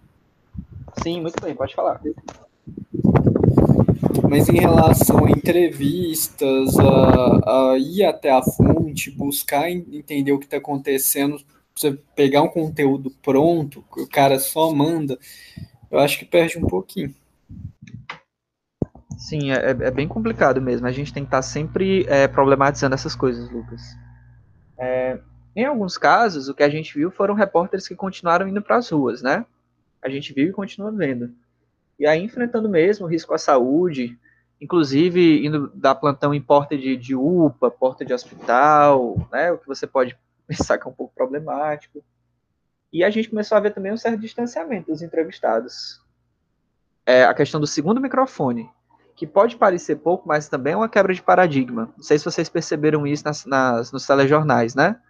[1.02, 2.00] Sim, muito bem, pode falar.
[4.28, 10.46] Mas em relação a entrevistas, a, a ir até a fonte, buscar entender o que
[10.46, 11.40] está acontecendo,
[11.74, 15.18] você pegar um conteúdo pronto, que o cara só manda,
[15.90, 17.14] eu acho que perde um pouquinho.
[19.18, 20.86] Sim, é, é bem complicado mesmo.
[20.86, 23.82] A gente tem que estar tá sempre é, problematizando essas coisas, Lucas.
[24.78, 25.20] É,
[25.54, 28.88] em alguns casos, o que a gente viu foram repórteres que continuaram indo para as
[28.88, 29.44] ruas, né?
[30.02, 31.34] A gente viu e continua vendo.
[31.98, 34.18] E aí, enfrentando mesmo risco à saúde,
[34.60, 39.66] inclusive indo dar plantão em porta de, de UPA, porta de hospital, né, o que
[39.66, 42.04] você pode pensar que é um pouco problemático.
[42.92, 46.00] E a gente começou a ver também um certo distanciamento dos entrevistados.
[47.06, 48.68] É a questão do segundo microfone,
[49.14, 51.92] que pode parecer pouco, mas também é uma quebra de paradigma.
[51.96, 55.00] Não sei se vocês perceberam isso nas, nas, nos telejornais, né?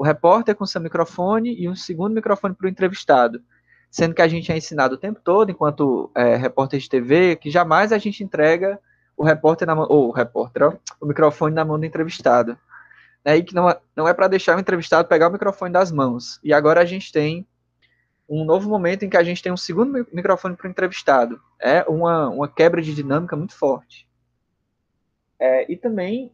[0.00, 3.42] O repórter com seu microfone e um segundo microfone para o entrevistado
[3.90, 7.50] sendo que a gente é ensinado o tempo todo, enquanto é, repórter de TV, que
[7.50, 8.78] jamais a gente entrega
[9.14, 12.56] o repórter na mão, ou o repórter, ó, o microfone na mão do entrevistado.
[13.22, 15.92] Né, e que não, é, não é para deixar o entrevistado pegar o microfone das
[15.92, 16.40] mãos.
[16.42, 17.46] E agora a gente tem
[18.26, 21.38] um novo momento em que a gente tem um segundo microfone para o entrevistado.
[21.60, 24.08] É uma, uma quebra de dinâmica muito forte.
[25.38, 26.32] É, e também,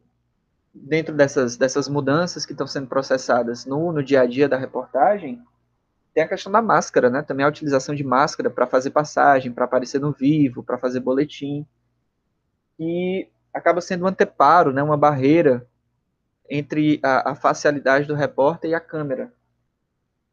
[0.83, 5.43] dentro dessas, dessas mudanças que estão sendo processadas no, no dia a dia da reportagem,
[6.15, 7.23] tem a questão da máscara, né?
[7.23, 11.67] Também a utilização de máscara para fazer passagem, para aparecer no vivo, para fazer boletim.
[12.79, 14.83] E acaba sendo um anteparo, né?
[14.83, 15.67] Uma barreira
[16.49, 19.33] entre a, a facialidade do repórter e a câmera.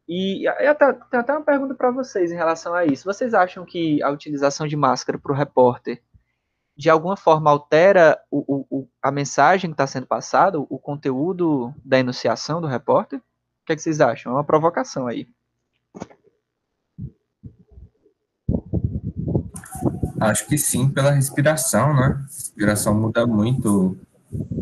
[0.08, 3.04] E até, tem até uma pergunta para vocês em relação a isso.
[3.04, 6.02] Vocês acham que a utilização de máscara para o repórter
[6.76, 11.98] de alguma forma altera o, o, a mensagem que está sendo passada, o conteúdo da
[11.98, 13.18] enunciação do repórter?
[13.18, 13.22] O
[13.66, 14.32] que, é que vocês acham?
[14.32, 15.28] É uma provocação aí.
[20.20, 22.18] Acho que sim, pela respiração, né?
[22.18, 23.96] A respiração muda muito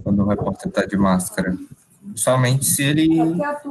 [0.03, 1.57] quando o repórter está de máscara.
[2.15, 3.09] Somente se ele,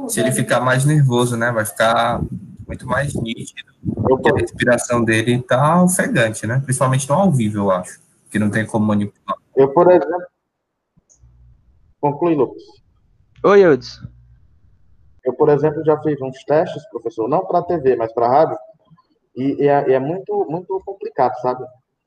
[0.08, 1.52] se ele ficar mais nervoso, né?
[1.52, 2.20] Vai ficar
[2.66, 3.72] muito mais nítido.
[3.84, 6.60] Porque a respiração dele está ofegante, né?
[6.64, 8.00] Principalmente no ao vivo, eu acho.
[8.32, 9.36] Que não tem como manipular.
[9.54, 10.26] Eu, por exemplo,
[12.02, 12.64] Conclui, Lucas.
[13.44, 14.00] Oi, Eudes.
[15.24, 18.58] Eu, por exemplo, já fiz uns testes, professor, não para TV, mas para rádio,
[19.36, 21.64] e, e, é, e, é, muito, muito complicado, sabe?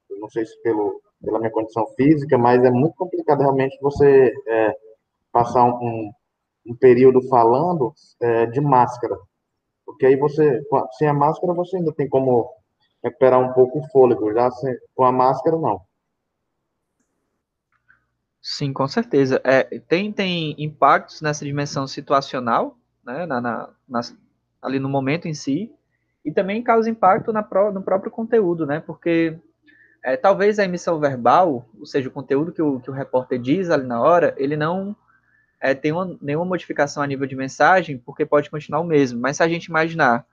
[0.10, 4.34] Eu não sei se pelo, pela minha condição física, mas é muito complicado realmente você
[4.48, 4.76] é,
[5.32, 6.12] passar um,
[6.68, 9.18] um, período falando é, de máscara.
[9.86, 10.62] Porque aí você,
[10.98, 12.52] sem a máscara, você ainda tem como
[13.02, 15.80] recuperar um pouco o fôlego, já sem, com a máscara, não.
[18.48, 19.42] Sim, com certeza.
[19.44, 24.02] É, tem, tem impactos nessa dimensão situacional, né, na, na, na,
[24.62, 25.72] ali no momento em si,
[26.24, 29.36] e também causa impacto pro, no próprio conteúdo, né, porque
[30.04, 33.72] é, talvez a emissão verbal, ou seja, o conteúdo que o, que o repórter diz
[33.72, 34.96] ali na hora, ele não
[35.60, 39.38] é, tem uma, nenhuma modificação a nível de mensagem, porque pode continuar o mesmo, mas
[39.38, 40.24] se a gente imaginar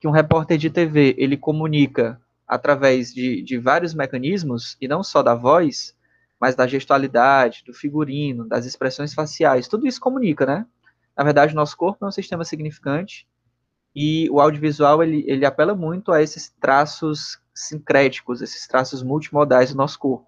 [0.00, 5.22] que um repórter de TV, ele comunica através de, de vários mecanismos, e não só
[5.22, 5.94] da voz,
[6.42, 10.66] mas da gestualidade, do figurino, das expressões faciais, tudo isso comunica, né?
[11.16, 13.28] Na verdade, o nosso corpo é um sistema significante
[13.94, 19.76] e o audiovisual ele, ele apela muito a esses traços sincréticos, esses traços multimodais do
[19.76, 20.26] nosso corpo.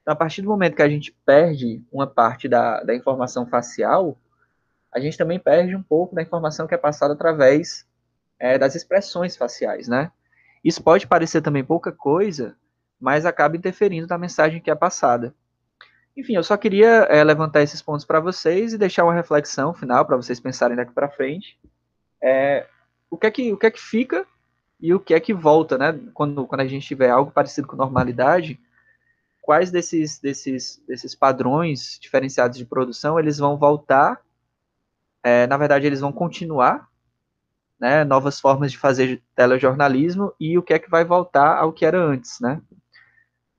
[0.00, 4.18] Então, a partir do momento que a gente perde uma parte da, da informação facial,
[4.92, 7.86] a gente também perde um pouco da informação que é passada através
[8.36, 10.10] é, das expressões faciais, né?
[10.64, 12.56] Isso pode parecer também pouca coisa,
[13.00, 15.32] mas acaba interferindo na mensagem que é passada.
[16.16, 20.04] Enfim, eu só queria é, levantar esses pontos para vocês e deixar uma reflexão final
[20.04, 21.58] para vocês pensarem daqui para frente.
[22.22, 22.66] É,
[23.10, 24.26] o, que é que, o que é que fica
[24.78, 25.98] e o que é que volta, né?
[26.12, 28.60] Quando, quando a gente tiver algo parecido com normalidade,
[29.40, 34.20] quais desses, desses, desses padrões diferenciados de produção eles vão voltar?
[35.22, 36.88] É, na verdade, eles vão continuar,
[37.80, 38.04] né?
[38.04, 41.98] Novas formas de fazer telejornalismo e o que é que vai voltar ao que era
[41.98, 42.60] antes, né?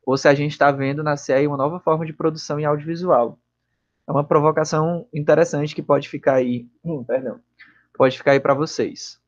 [0.06, 3.38] Ou se a gente está vendo nascer aí uma nova forma de produção em audiovisual.
[4.08, 7.40] É uma provocação interessante que pode ficar aí, hum, perdão,
[7.94, 9.20] pode ficar aí para vocês.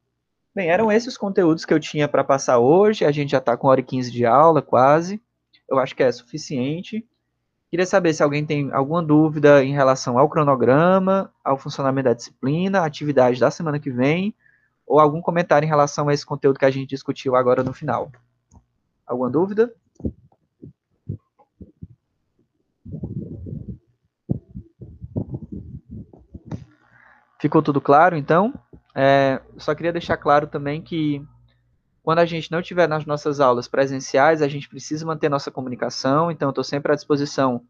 [0.53, 3.57] Bem, eram esses os conteúdos que eu tinha para passar hoje, a gente já está
[3.57, 5.21] com hora e 15 de aula, quase,
[5.69, 7.05] eu acho que é suficiente.
[7.69, 12.85] Queria saber se alguém tem alguma dúvida em relação ao cronograma, ao funcionamento da disciplina,
[12.85, 14.33] atividade da semana que vem,
[14.87, 18.11] ou algum comentário em relação a esse conteúdo que a gente discutiu agora no final.
[19.05, 19.73] Alguma dúvida?
[27.45, 28.55] Ficou tudo claro, então?
[28.95, 31.23] É, só queria deixar claro também que
[32.01, 36.31] quando a gente não estiver nas nossas aulas presenciais, a gente precisa manter nossa comunicação,
[36.31, 37.61] então eu estou sempre à disposição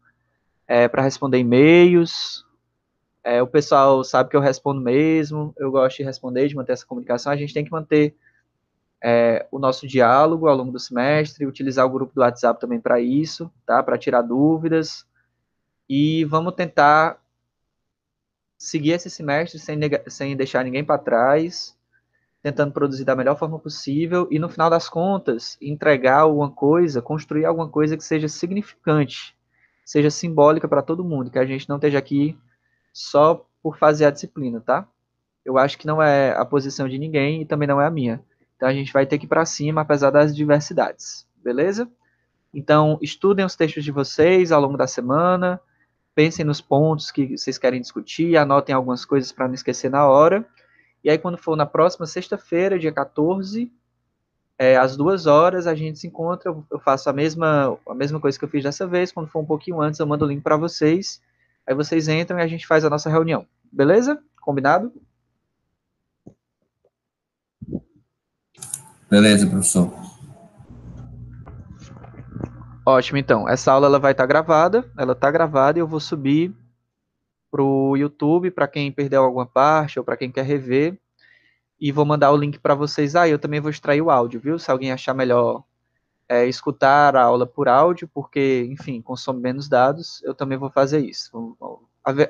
[0.66, 2.46] é, para responder e-mails.
[3.22, 6.86] É, o pessoal sabe que eu respondo mesmo, eu gosto de responder, de manter essa
[6.86, 7.30] comunicação.
[7.30, 8.16] A gente tem que manter
[9.04, 12.98] é, o nosso diálogo ao longo do semestre, utilizar o grupo do WhatsApp também para
[12.98, 13.82] isso, tá?
[13.82, 15.06] Para tirar dúvidas.
[15.86, 17.20] E vamos tentar
[18.58, 19.78] seguir esse semestre sem,
[20.08, 21.76] sem deixar ninguém para trás,
[22.42, 27.44] tentando produzir da melhor forma possível e, no final das contas, entregar alguma coisa, construir
[27.44, 29.36] alguma coisa que seja significante,
[29.84, 32.38] seja simbólica para todo mundo, que a gente não esteja aqui
[32.92, 34.86] só por fazer a disciplina, tá?
[35.44, 38.22] Eu acho que não é a posição de ninguém e também não é a minha.
[38.56, 41.90] Então a gente vai ter que ir para cima, apesar das diversidades, beleza?
[42.54, 45.60] Então, estudem os textos de vocês ao longo da semana,
[46.16, 50.46] pensem nos pontos que vocês querem discutir, anotem algumas coisas para não esquecer na hora.
[51.04, 53.70] E aí, quando for na próxima sexta-feira, dia 14,
[54.58, 56.56] é, às duas horas, a gente se encontra.
[56.70, 59.12] Eu faço a mesma, a mesma coisa que eu fiz dessa vez.
[59.12, 61.20] Quando for um pouquinho antes, eu mando o link para vocês.
[61.66, 63.46] Aí vocês entram e a gente faz a nossa reunião.
[63.70, 64.18] Beleza?
[64.40, 64.90] Combinado?
[69.10, 70.15] Beleza, professor.
[72.86, 73.48] Ótimo, então.
[73.48, 76.54] Essa aula ela vai estar tá gravada, ela está gravada e eu vou subir
[77.50, 80.96] para o YouTube, para quem perdeu alguma parte ou para quem quer rever.
[81.80, 83.30] E vou mandar o link para vocês aí.
[83.30, 84.58] Ah, eu também vou extrair o áudio, viu?
[84.58, 85.64] Se alguém achar melhor
[86.28, 91.00] é, escutar a aula por áudio, porque, enfim, consome menos dados, eu também vou fazer
[91.00, 91.56] isso.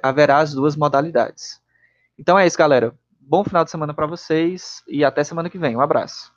[0.02, 1.60] Haverá as duas modalidades.
[2.18, 2.94] Então é isso, galera.
[3.20, 5.76] Bom final de semana para vocês e até semana que vem.
[5.76, 6.34] Um abraço.